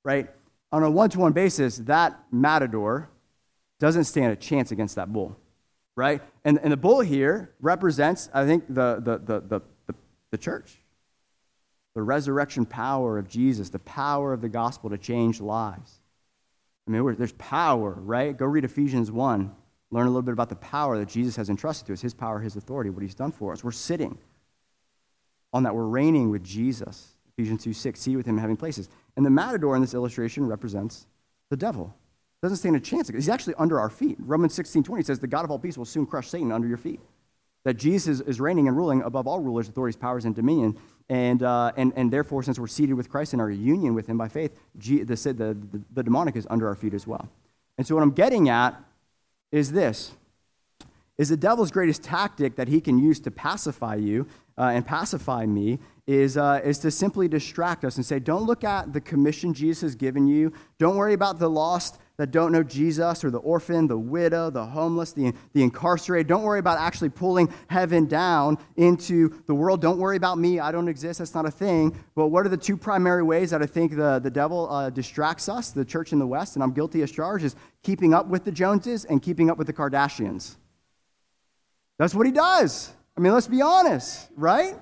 [0.04, 0.28] right?
[0.72, 3.08] On a one to one basis, that matador
[3.78, 5.36] doesn't stand a chance against that bull,
[5.96, 6.22] right?
[6.44, 9.94] And, and the bull here represents, I think, the, the, the, the, the,
[10.30, 10.78] the church,
[11.94, 16.00] the resurrection power of Jesus, the power of the gospel to change lives.
[16.86, 18.36] I mean, there's power, right?
[18.36, 19.54] Go read Ephesians 1.
[19.90, 22.40] Learn a little bit about the power that Jesus has entrusted to us, his power,
[22.40, 23.62] his authority, what he's done for us.
[23.62, 24.18] We're sitting
[25.52, 25.74] on that.
[25.74, 27.08] We're reigning with Jesus.
[27.36, 28.88] Ephesians 2 6, see with him having places.
[29.16, 31.06] And the matador in this illustration represents
[31.50, 31.94] the devil.
[32.42, 33.08] Doesn't stand a chance.
[33.08, 34.16] He's actually under our feet.
[34.18, 36.76] Romans 16 20 says, The God of all peace will soon crush Satan under your
[36.76, 37.00] feet.
[37.64, 40.76] That Jesus is reigning and ruling above all rulers, authorities, powers, and dominion.
[41.08, 44.18] And, uh, and, and therefore, since we're seated with Christ in our union with him
[44.18, 45.56] by faith, the, the, the,
[45.92, 47.28] the demonic is under our feet as well.
[47.78, 48.82] And so, what I'm getting at
[49.52, 50.12] is this
[51.18, 54.26] is the devil's greatest tactic that he can use to pacify you
[54.62, 58.62] uh, and pacify me is, uh, is to simply distract us and say, don't look
[58.62, 60.52] at the commission Jesus has given you.
[60.78, 64.64] Don't worry about the lost that don't know Jesus or the orphan, the widow, the
[64.64, 66.28] homeless, the, the incarcerated.
[66.28, 69.80] Don't worry about actually pulling heaven down into the world.
[69.80, 70.60] Don't worry about me.
[70.60, 71.18] I don't exist.
[71.18, 71.98] That's not a thing.
[72.14, 75.48] But what are the two primary ways that I think the, the devil uh, distracts
[75.48, 78.44] us, the church in the West, and I'm guilty as charged, is keeping up with
[78.44, 80.54] the Joneses and keeping up with the Kardashians.
[81.98, 82.92] That's what he does.
[83.16, 84.74] I mean, let's be honest, right?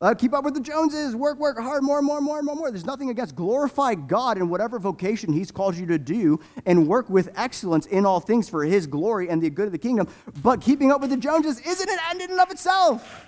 [0.00, 2.70] Uh, keep up with the Joneses, work, work hard, more, more, more, more, more.
[2.70, 3.36] There's nothing against.
[3.36, 8.04] Glorify God in whatever vocation He's called you to do and work with excellence in
[8.04, 10.08] all things for His glory and the good of the kingdom.
[10.42, 13.26] But keeping up with the Joneses isn't an end in and of itself.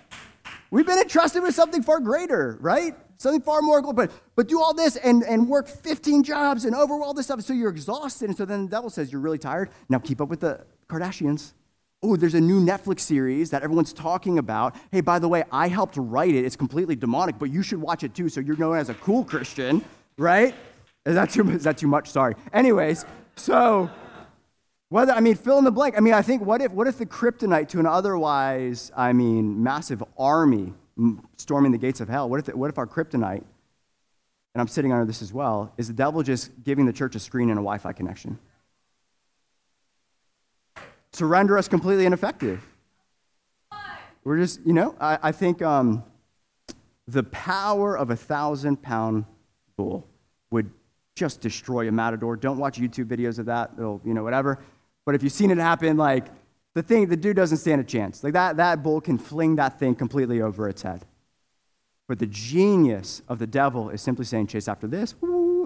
[0.71, 2.95] We've been entrusted with something far greater, right?
[3.19, 6.95] Something far more But, but do all this and, and work 15 jobs and over
[6.95, 8.29] all this stuff so you're exhausted.
[8.29, 9.71] And so then the devil says, You're really tired.
[9.89, 11.53] Now keep up with the Kardashians
[12.07, 14.77] oh, there's a new Netflix series that everyone's talking about.
[14.93, 16.45] Hey, by the way, I helped write it.
[16.45, 19.25] It's completely demonic, but you should watch it too, so you're known as a cool
[19.25, 19.85] Christian,
[20.17, 20.55] right?
[21.05, 22.09] Is that too, is that too much?
[22.11, 22.35] Sorry.
[22.53, 23.05] Anyways,
[23.37, 23.91] so
[24.89, 25.97] whether I mean fill in the blank.
[25.97, 29.63] I mean, I think what if what if the kryptonite to an otherwise, I mean,
[29.63, 30.73] massive army
[31.37, 32.29] storming the gates of hell?
[32.29, 33.43] What if what if our kryptonite,
[34.55, 37.21] and I'm sitting under this as well, is the devil just giving the church a
[37.21, 38.39] screen and a Wi-Fi connection?
[41.17, 42.67] To render us completely ineffective.
[44.25, 46.05] We're just, you know, I, I think um,
[47.07, 49.25] the power of a thousand pound
[49.77, 50.07] bull
[50.51, 50.71] would
[51.15, 52.37] just destroy a matador.
[52.37, 54.59] Don't watch YouTube videos of that, It'll, you know, whatever.
[55.05, 56.27] But if you've seen it happen, like
[56.75, 58.25] the thing, the dude doesn't stand a chance.
[58.25, 61.05] Like that, that bull can fling that thing completely over its head.
[62.09, 65.15] But the genius of the devil is simply saying, chase after this.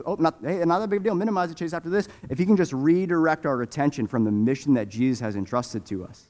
[0.07, 1.15] Oh, not, hey, not that big deal.
[1.15, 2.09] Minimize the chase after this.
[2.29, 6.05] If he can just redirect our attention from the mission that Jesus has entrusted to
[6.05, 6.27] us,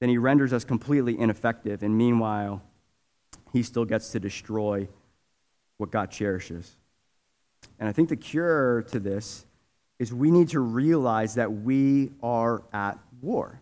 [0.00, 1.82] then he renders us completely ineffective.
[1.82, 2.62] And meanwhile,
[3.52, 4.88] he still gets to destroy
[5.76, 6.76] what God cherishes.
[7.78, 9.46] And I think the cure to this
[9.98, 13.60] is we need to realize that we are at war.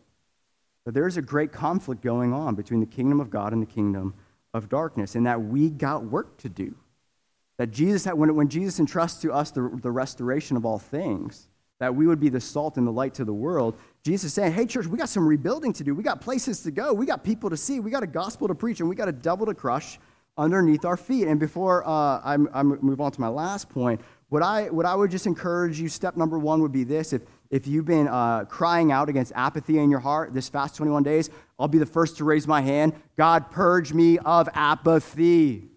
[0.84, 3.66] That there is a great conflict going on between the kingdom of God and the
[3.66, 4.14] kingdom
[4.54, 6.74] of darkness and that we got work to do.
[7.58, 11.48] That Jesus, when, when Jesus entrusts to us the, the restoration of all things,
[11.80, 14.52] that we would be the salt and the light to the world, Jesus is saying,
[14.52, 15.94] hey, church, we got some rebuilding to do.
[15.94, 16.92] We got places to go.
[16.92, 17.80] We got people to see.
[17.80, 19.98] We got a gospel to preach, and we got a devil to crush
[20.36, 21.26] underneath our feet.
[21.26, 24.94] And before uh, I, I move on to my last point, what I, what I
[24.94, 27.12] would just encourage you, step number one would be this.
[27.12, 31.02] If, if you've been uh, crying out against apathy in your heart this fast 21
[31.02, 32.92] days, I'll be the first to raise my hand.
[33.16, 35.70] God, purge me of apathy.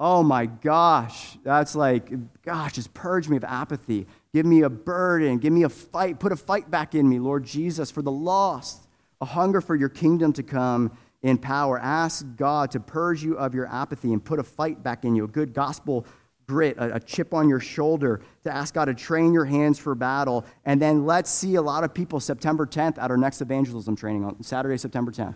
[0.00, 4.06] Oh my gosh, that's like, gosh, just purge me of apathy.
[4.32, 5.38] Give me a burden.
[5.38, 6.20] Give me a fight.
[6.20, 8.86] Put a fight back in me, Lord Jesus, for the lost,
[9.20, 11.80] a hunger for your kingdom to come in power.
[11.80, 15.24] Ask God to purge you of your apathy and put a fight back in you,
[15.24, 16.06] a good gospel
[16.46, 19.94] grit, a, a, chip on your shoulder to ask God to train your hands for
[19.94, 20.46] battle.
[20.64, 24.24] And then let's see a lot of people September 10th at our next evangelism training
[24.24, 25.34] on Saturday, September 10th.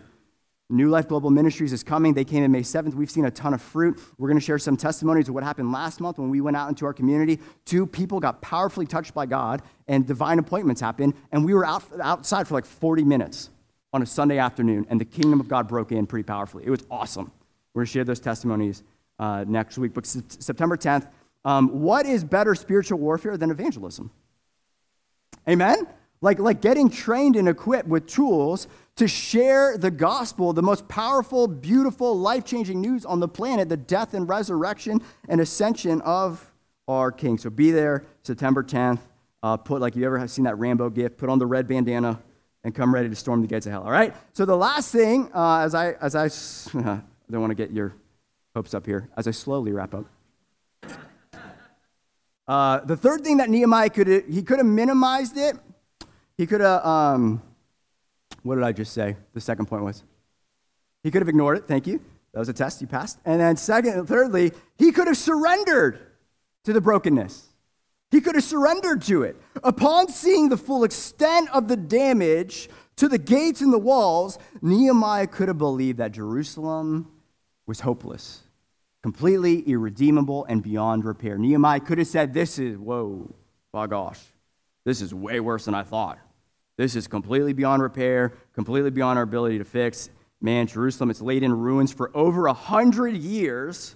[0.69, 2.13] New Life Global Ministries is coming.
[2.13, 2.93] They came in May 7th.
[2.93, 3.99] We've seen a ton of fruit.
[4.17, 6.69] We're going to share some testimonies of what happened last month when we went out
[6.69, 7.39] into our community.
[7.65, 11.13] Two people got powerfully touched by God, and divine appointments happened.
[11.31, 13.49] And we were out, outside for like 40 minutes
[13.91, 16.63] on a Sunday afternoon, and the kingdom of God broke in pretty powerfully.
[16.65, 17.31] It was awesome.
[17.73, 18.83] We're going to share those testimonies
[19.19, 19.93] uh, next week.
[19.93, 21.07] But September 10th,
[21.45, 24.11] um, what is better spiritual warfare than evangelism?
[25.47, 25.87] Amen?
[26.21, 31.47] Like, like getting trained and equipped with tools to share the gospel, the most powerful,
[31.47, 36.51] beautiful, life changing news on the planet, the death and resurrection and ascension of
[36.87, 37.37] our King.
[37.37, 38.99] So be there September 10th.
[39.41, 41.17] Uh, put, like, you ever have seen that Rambo GIF?
[41.17, 42.21] Put on the red bandana
[42.63, 43.83] and come ready to storm the gates of hell.
[43.83, 44.13] All right?
[44.33, 46.25] So the last thing, uh, as I, as I,
[46.79, 47.01] I
[47.31, 47.95] don't want to get your
[48.55, 50.05] hopes up here, as I slowly wrap up.
[52.47, 55.55] Uh, the third thing that Nehemiah could he could have minimized it.
[56.37, 57.41] He could have um,
[58.43, 59.15] what did I just say?
[59.33, 60.03] The second point was
[61.03, 61.65] he could have ignored it.
[61.65, 61.99] Thank you.
[62.33, 62.81] That was a test.
[62.81, 63.19] You passed.
[63.25, 65.99] And then second, thirdly, he could have surrendered
[66.63, 67.47] to the brokenness.
[68.11, 69.35] He could have surrendered to it.
[69.63, 75.27] Upon seeing the full extent of the damage to the gates and the walls, Nehemiah
[75.27, 77.11] could have believed that Jerusalem
[77.65, 78.43] was hopeless
[79.03, 81.37] completely irredeemable and beyond repair.
[81.37, 83.35] Nehemiah could have said, This is, whoa,
[83.73, 84.19] my gosh,
[84.85, 86.17] this is way worse than I thought.
[86.77, 90.09] This is completely beyond repair, completely beyond our ability to fix.
[90.41, 93.95] Man, Jerusalem, it's laid in ruins for over a hundred years,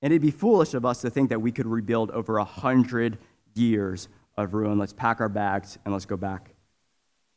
[0.00, 3.18] and it'd be foolish of us to think that we could rebuild over a hundred
[3.54, 4.78] years of ruin.
[4.78, 6.50] Let's pack our bags and let's go back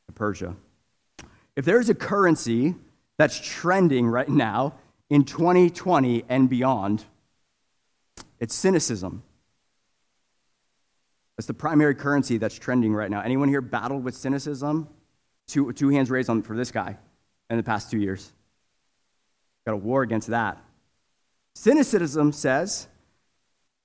[0.08, 0.56] to Persia.
[1.56, 2.76] If there's a currency
[3.18, 4.76] that's trending right now,
[5.10, 7.06] in 2020 and beyond,
[8.40, 9.24] it's cynicism.
[11.40, 13.22] That's the primary currency that's trending right now.
[13.22, 14.90] Anyone here battled with cynicism?
[15.48, 16.98] Two, two hands raised on, for this guy
[17.50, 18.34] in the past two years.
[19.66, 20.62] Got a war against that.
[21.56, 22.90] Cynicism says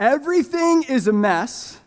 [0.00, 1.78] everything is a mess,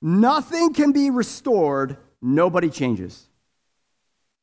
[0.00, 3.26] nothing can be restored, nobody changes.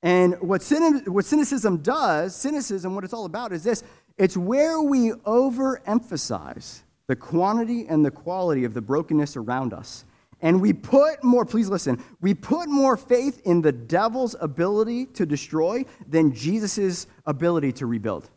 [0.04, 0.62] And what,
[1.06, 3.82] what cynicism does, cynicism, what it's all about is this
[4.18, 10.04] it's where we overemphasize the quantity and the quality of the brokenness around us.
[10.42, 15.26] And we put more, please listen, we put more faith in the devil's ability to
[15.26, 18.30] destroy than Jesus' ability to rebuild.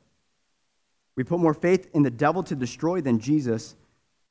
[1.15, 3.77] We put more faith in the devil to destroy than Jesus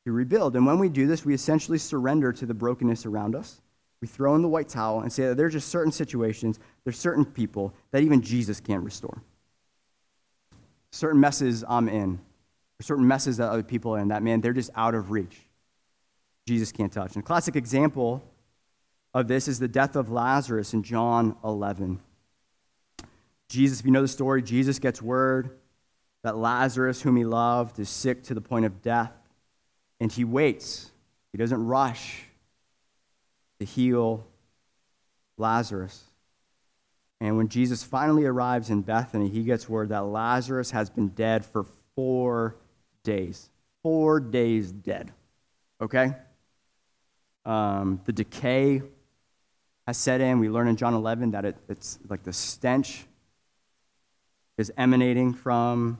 [0.03, 0.55] to rebuild.
[0.55, 3.62] And when we do this, we essentially surrender to the brokenness around us.
[4.01, 7.23] We throw in the white towel and say that there's just certain situations, there's certain
[7.23, 9.21] people that even Jesus can't restore
[10.91, 12.19] certain messes I'm in,
[12.79, 15.39] or certain messes that other people are in, that man, they're just out of reach.
[16.47, 17.15] Jesus can't touch.
[17.15, 18.23] And a classic example
[19.13, 21.99] of this is the death of Lazarus in John 11.
[23.49, 25.58] Jesus, if you know the story, Jesus gets word
[26.23, 29.12] that Lazarus, whom he loved, is sick to the point of death,
[29.99, 30.91] and he waits.
[31.32, 32.23] He doesn't rush
[33.60, 34.25] to heal
[35.38, 36.04] Lazarus.
[37.19, 41.45] And when Jesus finally arrives in Bethany, he gets word that Lazarus has been dead
[41.45, 42.56] for four
[43.04, 43.49] days.
[43.84, 45.12] Four days dead.
[45.80, 46.13] Okay?
[47.45, 48.82] Um, the decay
[49.88, 50.39] has set in.
[50.39, 53.06] We learn in John 11 that it, it's like the stench
[54.58, 55.99] is emanating from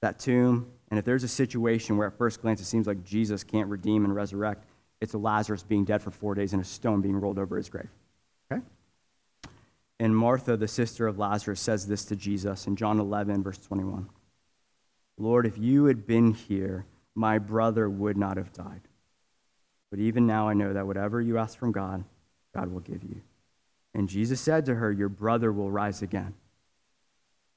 [0.00, 0.70] that tomb.
[0.90, 4.04] And if there's a situation where at first glance it seems like Jesus can't redeem
[4.04, 4.64] and resurrect,
[5.00, 7.90] it's Lazarus being dead for four days and a stone being rolled over his grave.
[8.50, 8.62] Okay?
[10.00, 14.08] And Martha, the sister of Lazarus, says this to Jesus in John 11, verse 21
[15.20, 18.87] Lord, if you had been here, my brother would not have died.
[19.90, 22.04] But even now I know that whatever you ask from God,
[22.54, 23.22] God will give you.
[23.94, 26.34] And Jesus said to her, Your brother will rise again.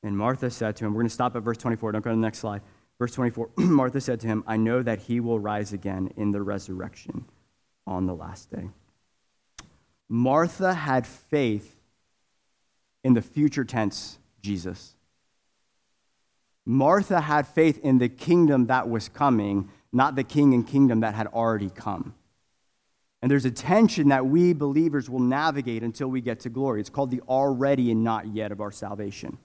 [0.04, 1.92] And Martha said to him, We're going to stop at verse 24.
[1.92, 2.62] Don't go to the next slide.
[2.98, 6.42] Verse 24 Martha said to him, I know that he will rise again in the
[6.42, 7.26] resurrection
[7.86, 8.70] on the last day.
[10.08, 11.78] Martha had faith
[13.04, 14.96] in the future tense Jesus.
[16.66, 21.16] Martha had faith in the kingdom that was coming, not the king and kingdom that
[21.16, 22.14] had already come.
[23.22, 26.80] And there's a tension that we believers will navigate until we get to glory.
[26.80, 29.38] It's called the already and not yet of our salvation,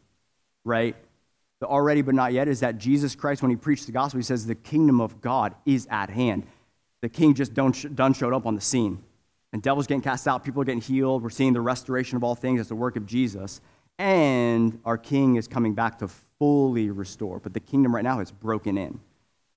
[0.64, 0.97] right?
[1.61, 4.24] the already but not yet is that Jesus Christ, when he preached the gospel, he
[4.24, 6.47] says the kingdom of God is at hand.
[7.01, 9.03] The king just done showed up on the scene.
[9.53, 11.22] And devils getting cast out, people are getting healed.
[11.22, 13.61] We're seeing the restoration of all things as the work of Jesus.
[13.99, 16.09] And our king is coming back to
[16.39, 17.39] fully restore.
[17.39, 19.01] But the kingdom right now is broken in.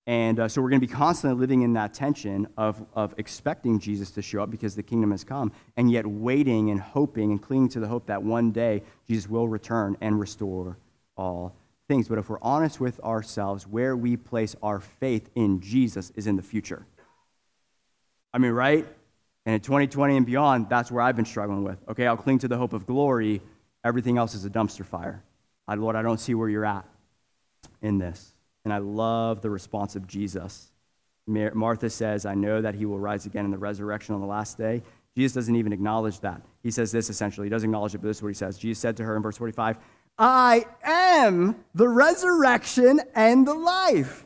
[0.09, 3.77] And uh, so we're going to be constantly living in that tension of, of expecting
[3.77, 7.39] Jesus to show up because the kingdom has come, and yet waiting and hoping and
[7.39, 10.79] clinging to the hope that one day Jesus will return and restore
[11.15, 11.55] all
[11.87, 12.07] things.
[12.07, 16.37] But if we're honest with ourselves, where we place our faith in Jesus is in
[16.37, 16.87] the future.
[18.33, 18.87] I mean, right?
[19.45, 21.77] And in 2020 and beyond, that's where I've been struggling with.
[21.87, 23.43] Okay, I'll cling to the hope of glory.
[23.83, 25.23] Everything else is a dumpster fire.
[25.67, 26.85] I, Lord, I don't see where you're at
[27.83, 28.33] in this.
[28.69, 30.71] And I love the response of Jesus.
[31.25, 34.59] Martha says, I know that he will rise again in the resurrection on the last
[34.59, 34.83] day.
[35.17, 36.43] Jesus doesn't even acknowledge that.
[36.61, 37.47] He says this essentially.
[37.47, 38.59] He doesn't acknowledge it, but this is what he says.
[38.59, 39.77] Jesus said to her in verse 45,
[40.19, 44.23] I am the resurrection and the life.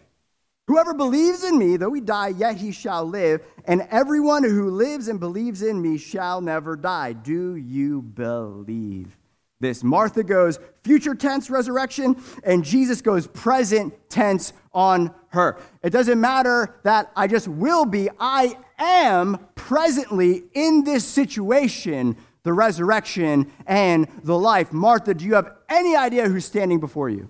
[0.67, 5.07] Whoever believes in me, though he die, yet he shall live, and everyone who lives
[5.07, 7.13] and believes in me shall never die.
[7.13, 9.15] Do you believe
[9.63, 9.83] this?
[9.83, 15.57] Martha goes future tense resurrection, and Jesus goes present tense on her.
[15.81, 22.53] It doesn't matter that I just will be, I am presently in this situation the
[22.53, 24.71] resurrection, and the life.
[24.73, 27.29] Martha, do you have any idea who's standing before you?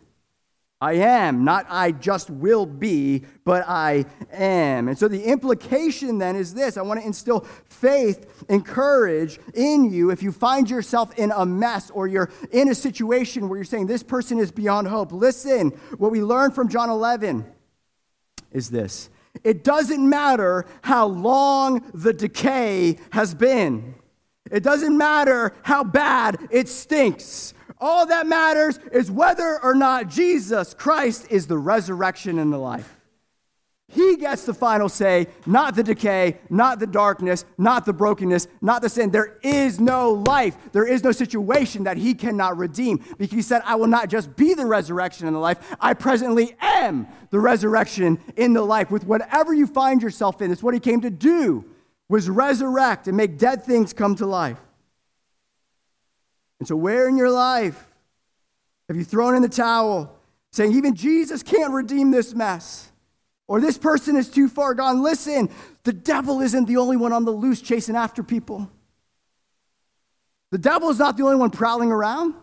[0.84, 4.04] I am, not I just will be, but I
[4.34, 4.90] am.
[4.90, 9.90] And so the implication then is this I want to instill faith and courage in
[9.94, 13.64] you if you find yourself in a mess or you're in a situation where you're
[13.64, 15.14] saying, This person is beyond hope.
[15.14, 15.70] Listen,
[16.00, 17.46] what we learned from John 11
[18.52, 19.10] is this
[19.42, 23.96] it doesn't matter how long the decay has been.
[24.52, 27.54] It doesn't matter how bad it stinks.
[27.80, 33.00] All that matters is whether or not Jesus Christ is the resurrection and the life.
[33.94, 38.82] He gets the final say, not the decay, not the darkness, not the brokenness, not
[38.82, 39.12] the sin.
[39.12, 40.58] There is no life.
[40.72, 44.36] There is no situation that he cannot redeem because he said, I will not just
[44.36, 48.90] be the resurrection and the life, I presently am the resurrection in the life.
[48.90, 51.66] With whatever you find yourself in, it's what he came to do
[52.10, 54.60] was resurrect and make dead things come to life.
[56.60, 57.92] And so, where in your life
[58.88, 60.16] have you thrown in the towel,
[60.52, 62.92] saying, even Jesus can't redeem this mess?
[63.48, 65.04] Or this person is too far gone.
[65.04, 65.50] Listen,
[65.84, 68.70] the devil isn't the only one on the loose chasing after people.
[70.52, 72.36] The devil is not the only one prowling around.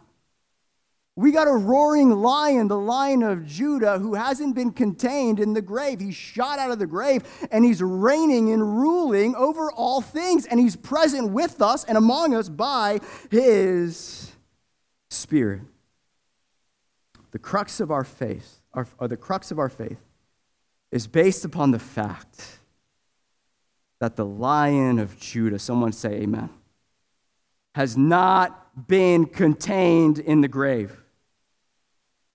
[1.17, 5.61] We got a roaring lion, the lion of Judah, who hasn't been contained in the
[5.61, 6.01] grave.
[6.01, 10.47] He's shot out of the grave and he's reigning and ruling over all things.
[10.47, 13.01] And he's present with us and among us by
[13.31, 14.33] his
[15.11, 15.63] spirit.
[17.33, 20.01] The crux of our faith, or the crux of our faith,
[20.91, 22.61] is based upon the fact
[23.99, 26.51] that the lion of Judah, someone say amen,
[27.75, 30.97] has not been contained in the grave.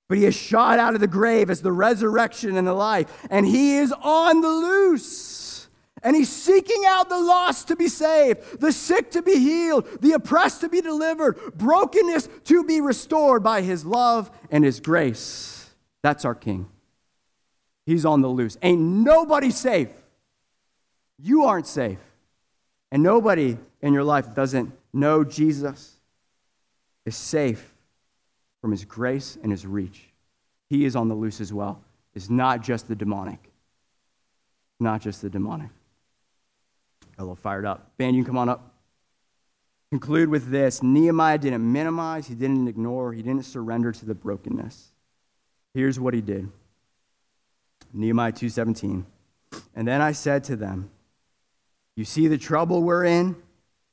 [0.07, 3.25] But he is shot out of the grave as the resurrection and the life.
[3.29, 5.67] And he is on the loose.
[6.03, 10.11] And he's seeking out the lost to be saved, the sick to be healed, the
[10.11, 15.73] oppressed to be delivered, brokenness to be restored by his love and his grace.
[16.03, 16.67] That's our king.
[17.87, 18.55] He's on the loose.
[18.61, 19.89] Ain't nobody safe.
[21.17, 21.99] You aren't safe.
[22.91, 25.94] And nobody in your life doesn't know Jesus
[27.05, 27.73] is safe
[28.61, 30.09] from his grace and his reach.
[30.69, 31.81] He is on the loose as well.
[32.13, 33.51] It's not just the demonic.
[34.79, 35.69] Not just the demonic.
[37.17, 37.95] A little fired up.
[37.97, 38.73] Band, you can come on up.
[39.91, 44.91] Conclude with this Nehemiah didn't minimize, he didn't ignore, he didn't surrender to the brokenness.
[45.73, 46.49] Here's what he did.
[47.93, 49.05] Nehemiah 2:17.
[49.75, 50.89] And then I said to them,
[51.95, 53.35] You see the trouble we're in?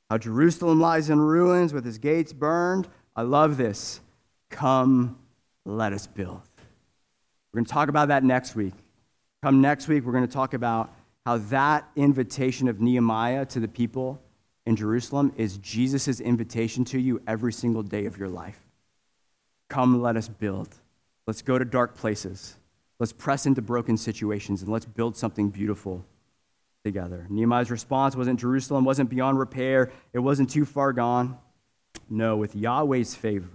[0.09, 2.87] How Jerusalem lies in ruins with its gates burned?
[3.15, 4.01] I love this.
[4.49, 5.17] Come,
[5.65, 6.41] let us build.
[7.51, 8.73] We're going to talk about that next week.
[9.43, 10.93] Come next week, we're going to talk about
[11.25, 14.21] how that invitation of Nehemiah to the people
[14.65, 18.59] in Jerusalem is Jesus' invitation to you every single day of your life.
[19.69, 20.69] Come, let us build.
[21.27, 22.55] Let's go to dark places.
[22.99, 26.05] Let's press into broken situations and let's build something beautiful
[26.83, 27.25] together.
[27.29, 31.37] Nehemiah's response wasn't Jerusalem, wasn't beyond repair, it wasn't too far gone.
[32.13, 33.49] No, with Yahweh's favor,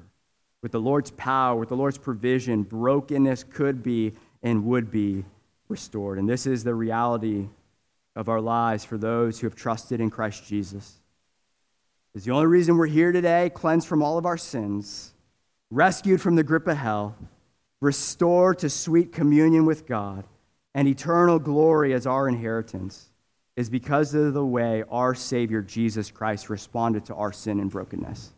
[0.63, 5.25] with the Lord's power, with the Lord's provision, brokenness could be and would be
[5.69, 6.19] restored.
[6.19, 7.47] And this is the reality
[8.17, 10.99] of our lives for those who have trusted in Christ Jesus.
[12.17, 15.15] It's the only reason we're here today, cleansed from all of our sins,
[15.71, 17.15] rescued from the grip of hell,
[17.81, 20.25] restored to sweet communion with God,
[20.75, 23.11] and eternal glory as our inheritance
[23.55, 28.33] is because of the way our Savior Jesus Christ responded to our sin and brokenness.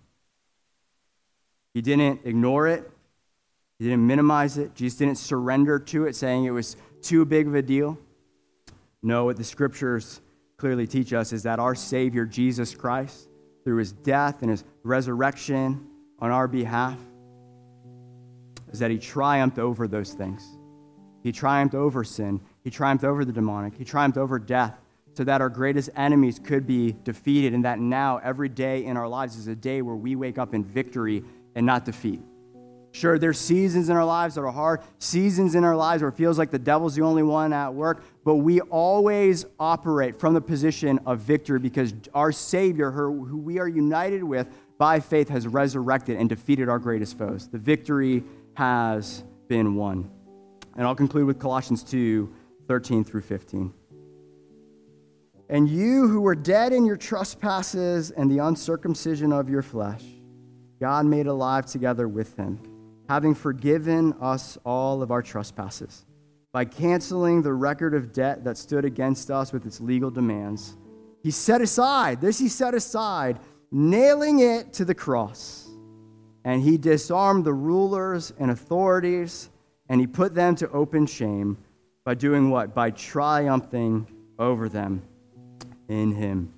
[1.75, 2.91] He didn't ignore it,
[3.79, 7.55] he didn't minimize it, Jesus didn't surrender to it, saying it was too big of
[7.55, 7.99] a deal.
[9.03, 10.21] No, what the scriptures
[10.57, 13.29] clearly teach us is that our Savior Jesus Christ,
[13.65, 15.87] through his death and his resurrection
[16.19, 16.99] on our behalf,
[18.71, 20.47] is that he triumphed over those things.
[21.23, 22.41] He triumphed over sin.
[22.63, 23.75] He triumphed over the demonic.
[23.77, 24.79] He triumphed over death
[25.15, 29.09] so that our greatest enemies could be defeated, and that now every day in our
[29.09, 31.25] lives is a day where we wake up in victory
[31.55, 32.23] and not defeat.
[32.93, 36.17] Sure, there's seasons in our lives that are hard, seasons in our lives where it
[36.17, 40.41] feels like the devil's the only one at work, but we always operate from the
[40.41, 46.19] position of victory because our Savior, who we are united with by faith, has resurrected
[46.19, 47.47] and defeated our greatest foes.
[47.47, 48.25] The victory
[48.55, 50.11] has been won.
[50.77, 52.33] And I'll conclude with Colossians 2
[52.67, 53.73] 13 through 15.
[55.49, 60.05] And you who were dead in your trespasses and the uncircumcision of your flesh,
[60.81, 62.59] God made alive together with him,
[63.09, 66.07] having forgiven us all of our trespasses
[66.53, 70.77] by canceling the record of debt that stood against us with its legal demands.
[71.23, 73.39] He set aside, this he set aside,
[73.71, 75.69] nailing it to the cross.
[76.45, 79.51] And he disarmed the rulers and authorities,
[79.89, 81.59] and he put them to open shame
[82.05, 82.75] by doing what?
[82.75, 84.07] By triumphing
[84.39, 85.03] over them
[85.89, 86.55] in him.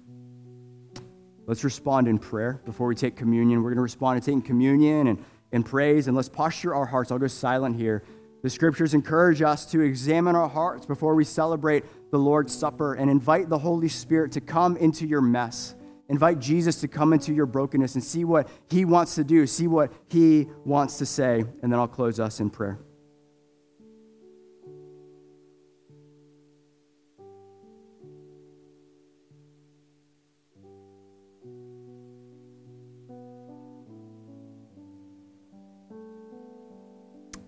[1.47, 3.63] Let's respond in prayer before we take communion.
[3.63, 7.11] We're going to respond to taking communion and, and praise, and let's posture our hearts.
[7.11, 8.03] I'll go silent here.
[8.43, 13.11] The scriptures encourage us to examine our hearts before we celebrate the Lord's Supper and
[13.11, 15.75] invite the Holy Spirit to come into your mess
[16.13, 19.67] Invite Jesus to come into your brokenness and see what he wants to do, see
[19.67, 22.79] what he wants to say, and then I'll close us in prayer.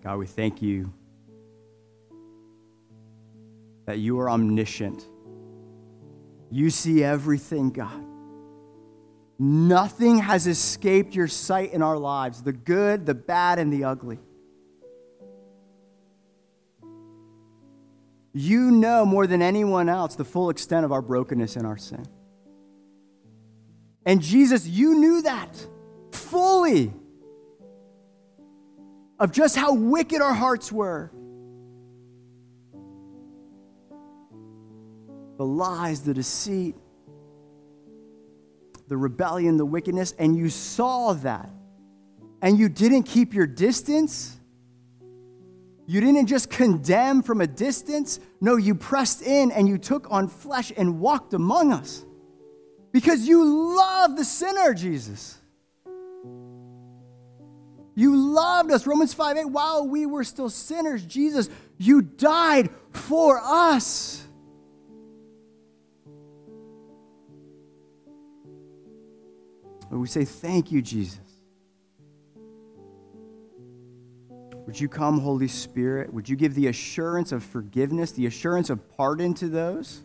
[0.05, 0.93] God, we thank you
[3.87, 5.09] that you are omniscient.
[6.51, 8.05] You see everything, God.
[9.39, 14.19] Nothing has escaped your sight in our lives the good, the bad, and the ugly.
[18.35, 22.05] You know more than anyone else the full extent of our brokenness and our sin.
[24.05, 25.67] And Jesus, you knew that
[26.13, 26.93] fully
[29.25, 31.11] of just how wicked our hearts were.
[35.39, 36.77] The lies, the deceit,
[38.87, 41.49] the rebellion, the wickedness, and you saw that.
[42.43, 44.39] And you didn't keep your distance.
[45.87, 48.21] You didn't just condemn from a distance.
[48.43, 52.05] No, you pressed in and you took on flesh and walked among us.
[52.93, 55.39] Because you love the sinner, Jesus.
[57.95, 58.87] You loved us.
[58.87, 64.27] Romans 5 8, while we were still sinners, Jesus, you died for us.
[69.91, 71.21] We say, Thank you, Jesus.
[74.67, 76.13] Would you come, Holy Spirit?
[76.13, 80.03] Would you give the assurance of forgiveness, the assurance of pardon to those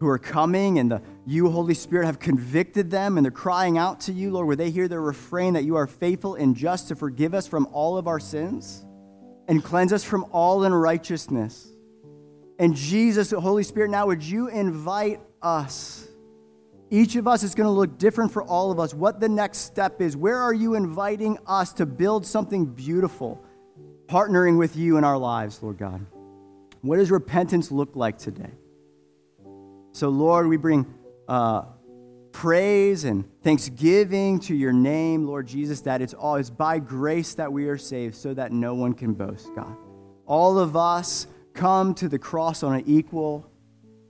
[0.00, 4.00] who are coming and the, you, Holy Spirit, have convicted them and they're crying out
[4.00, 6.96] to you, Lord, where they hear their refrain that you are faithful and just to
[6.96, 8.84] forgive us from all of our sins
[9.46, 11.68] and cleanse us from all unrighteousness?
[12.58, 16.08] And Jesus, the Holy Spirit, now would you invite us?
[16.90, 18.94] Each of us is going to look different for all of us.
[18.94, 20.16] What the next step is.
[20.16, 23.44] Where are you inviting us to build something beautiful,
[24.06, 26.04] partnering with you in our lives, Lord God?
[26.80, 28.50] What does repentance look like today?
[29.92, 30.86] So, Lord, we bring
[31.28, 31.64] uh,
[32.32, 37.68] praise and thanksgiving to your name, Lord Jesus, that it's all by grace that we
[37.68, 39.76] are saved so that no one can boast, God.
[40.26, 43.50] All of us come to the cross on an equal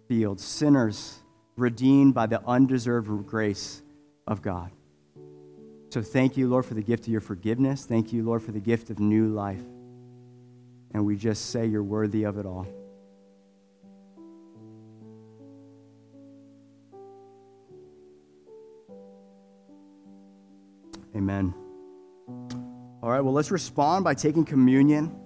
[0.09, 1.19] field, sinners
[1.57, 3.83] redeemed by the undeserved grace
[4.27, 4.71] of God.
[5.91, 7.85] So thank you, Lord, for the gift of your forgiveness.
[7.85, 9.63] Thank you, Lord, for the gift of new life.
[10.93, 12.67] And we just say you're worthy of it all.
[21.17, 21.55] Amen.
[23.03, 25.17] All right, well, let's respond by taking communion.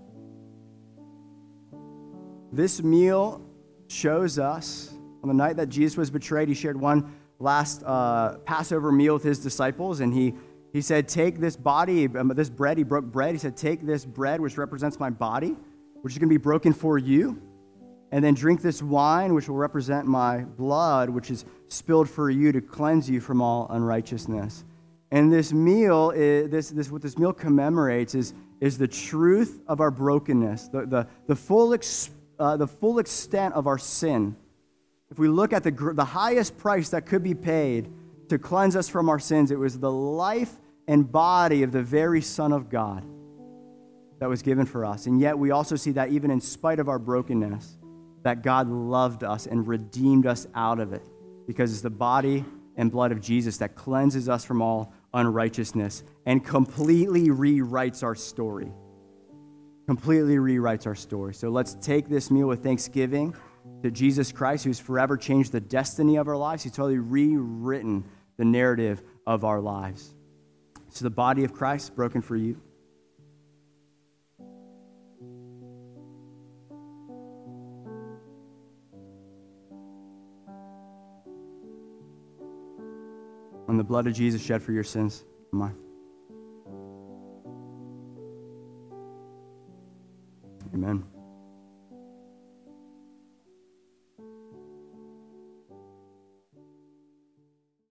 [2.53, 3.43] This meal
[3.89, 8.93] shows us on the night that Jesus was betrayed, he shared one last uh, Passover
[8.93, 10.35] meal with his disciples, and he
[10.72, 12.78] He said, Take this body, um, this bread.
[12.78, 13.32] He broke bread.
[13.32, 15.57] He said, Take this bread, which represents my body,
[16.03, 17.41] which is going to be broken for you.
[18.11, 22.53] And then drink this wine, which will represent my blood, which is spilled for you
[22.53, 24.64] to cleanse you from all unrighteousness.
[25.15, 29.81] And this meal, is, this, this, what this meal commemorates is, is the truth of
[29.81, 32.11] our brokenness, the, the, the, full ex,
[32.41, 34.35] uh, the full extent of our sin.
[35.12, 37.93] If we look at the, the highest price that could be paid
[38.29, 40.53] to cleanse us from our sins, it was the life
[40.89, 43.05] and body of the very Son of God
[44.19, 45.07] that was given for us.
[45.07, 47.79] And yet we also see that even in spite of our brokenness,
[48.25, 51.09] that God loved us and redeemed us out of it
[51.47, 52.45] because it's the body
[52.77, 58.71] and blood of Jesus that cleanses us from all unrighteousness and completely rewrites our story.
[59.87, 61.33] Completely rewrites our story.
[61.33, 63.35] So let's take this meal with thanksgiving
[63.83, 66.62] to Jesus Christ, who's forever changed the destiny of our lives.
[66.62, 68.05] He's totally rewritten
[68.37, 70.15] the narrative of our lives.
[70.91, 72.61] So the body of Christ broken for you.
[83.69, 85.77] on the blood of Jesus shed for your sins mine.
[90.75, 91.05] Amen.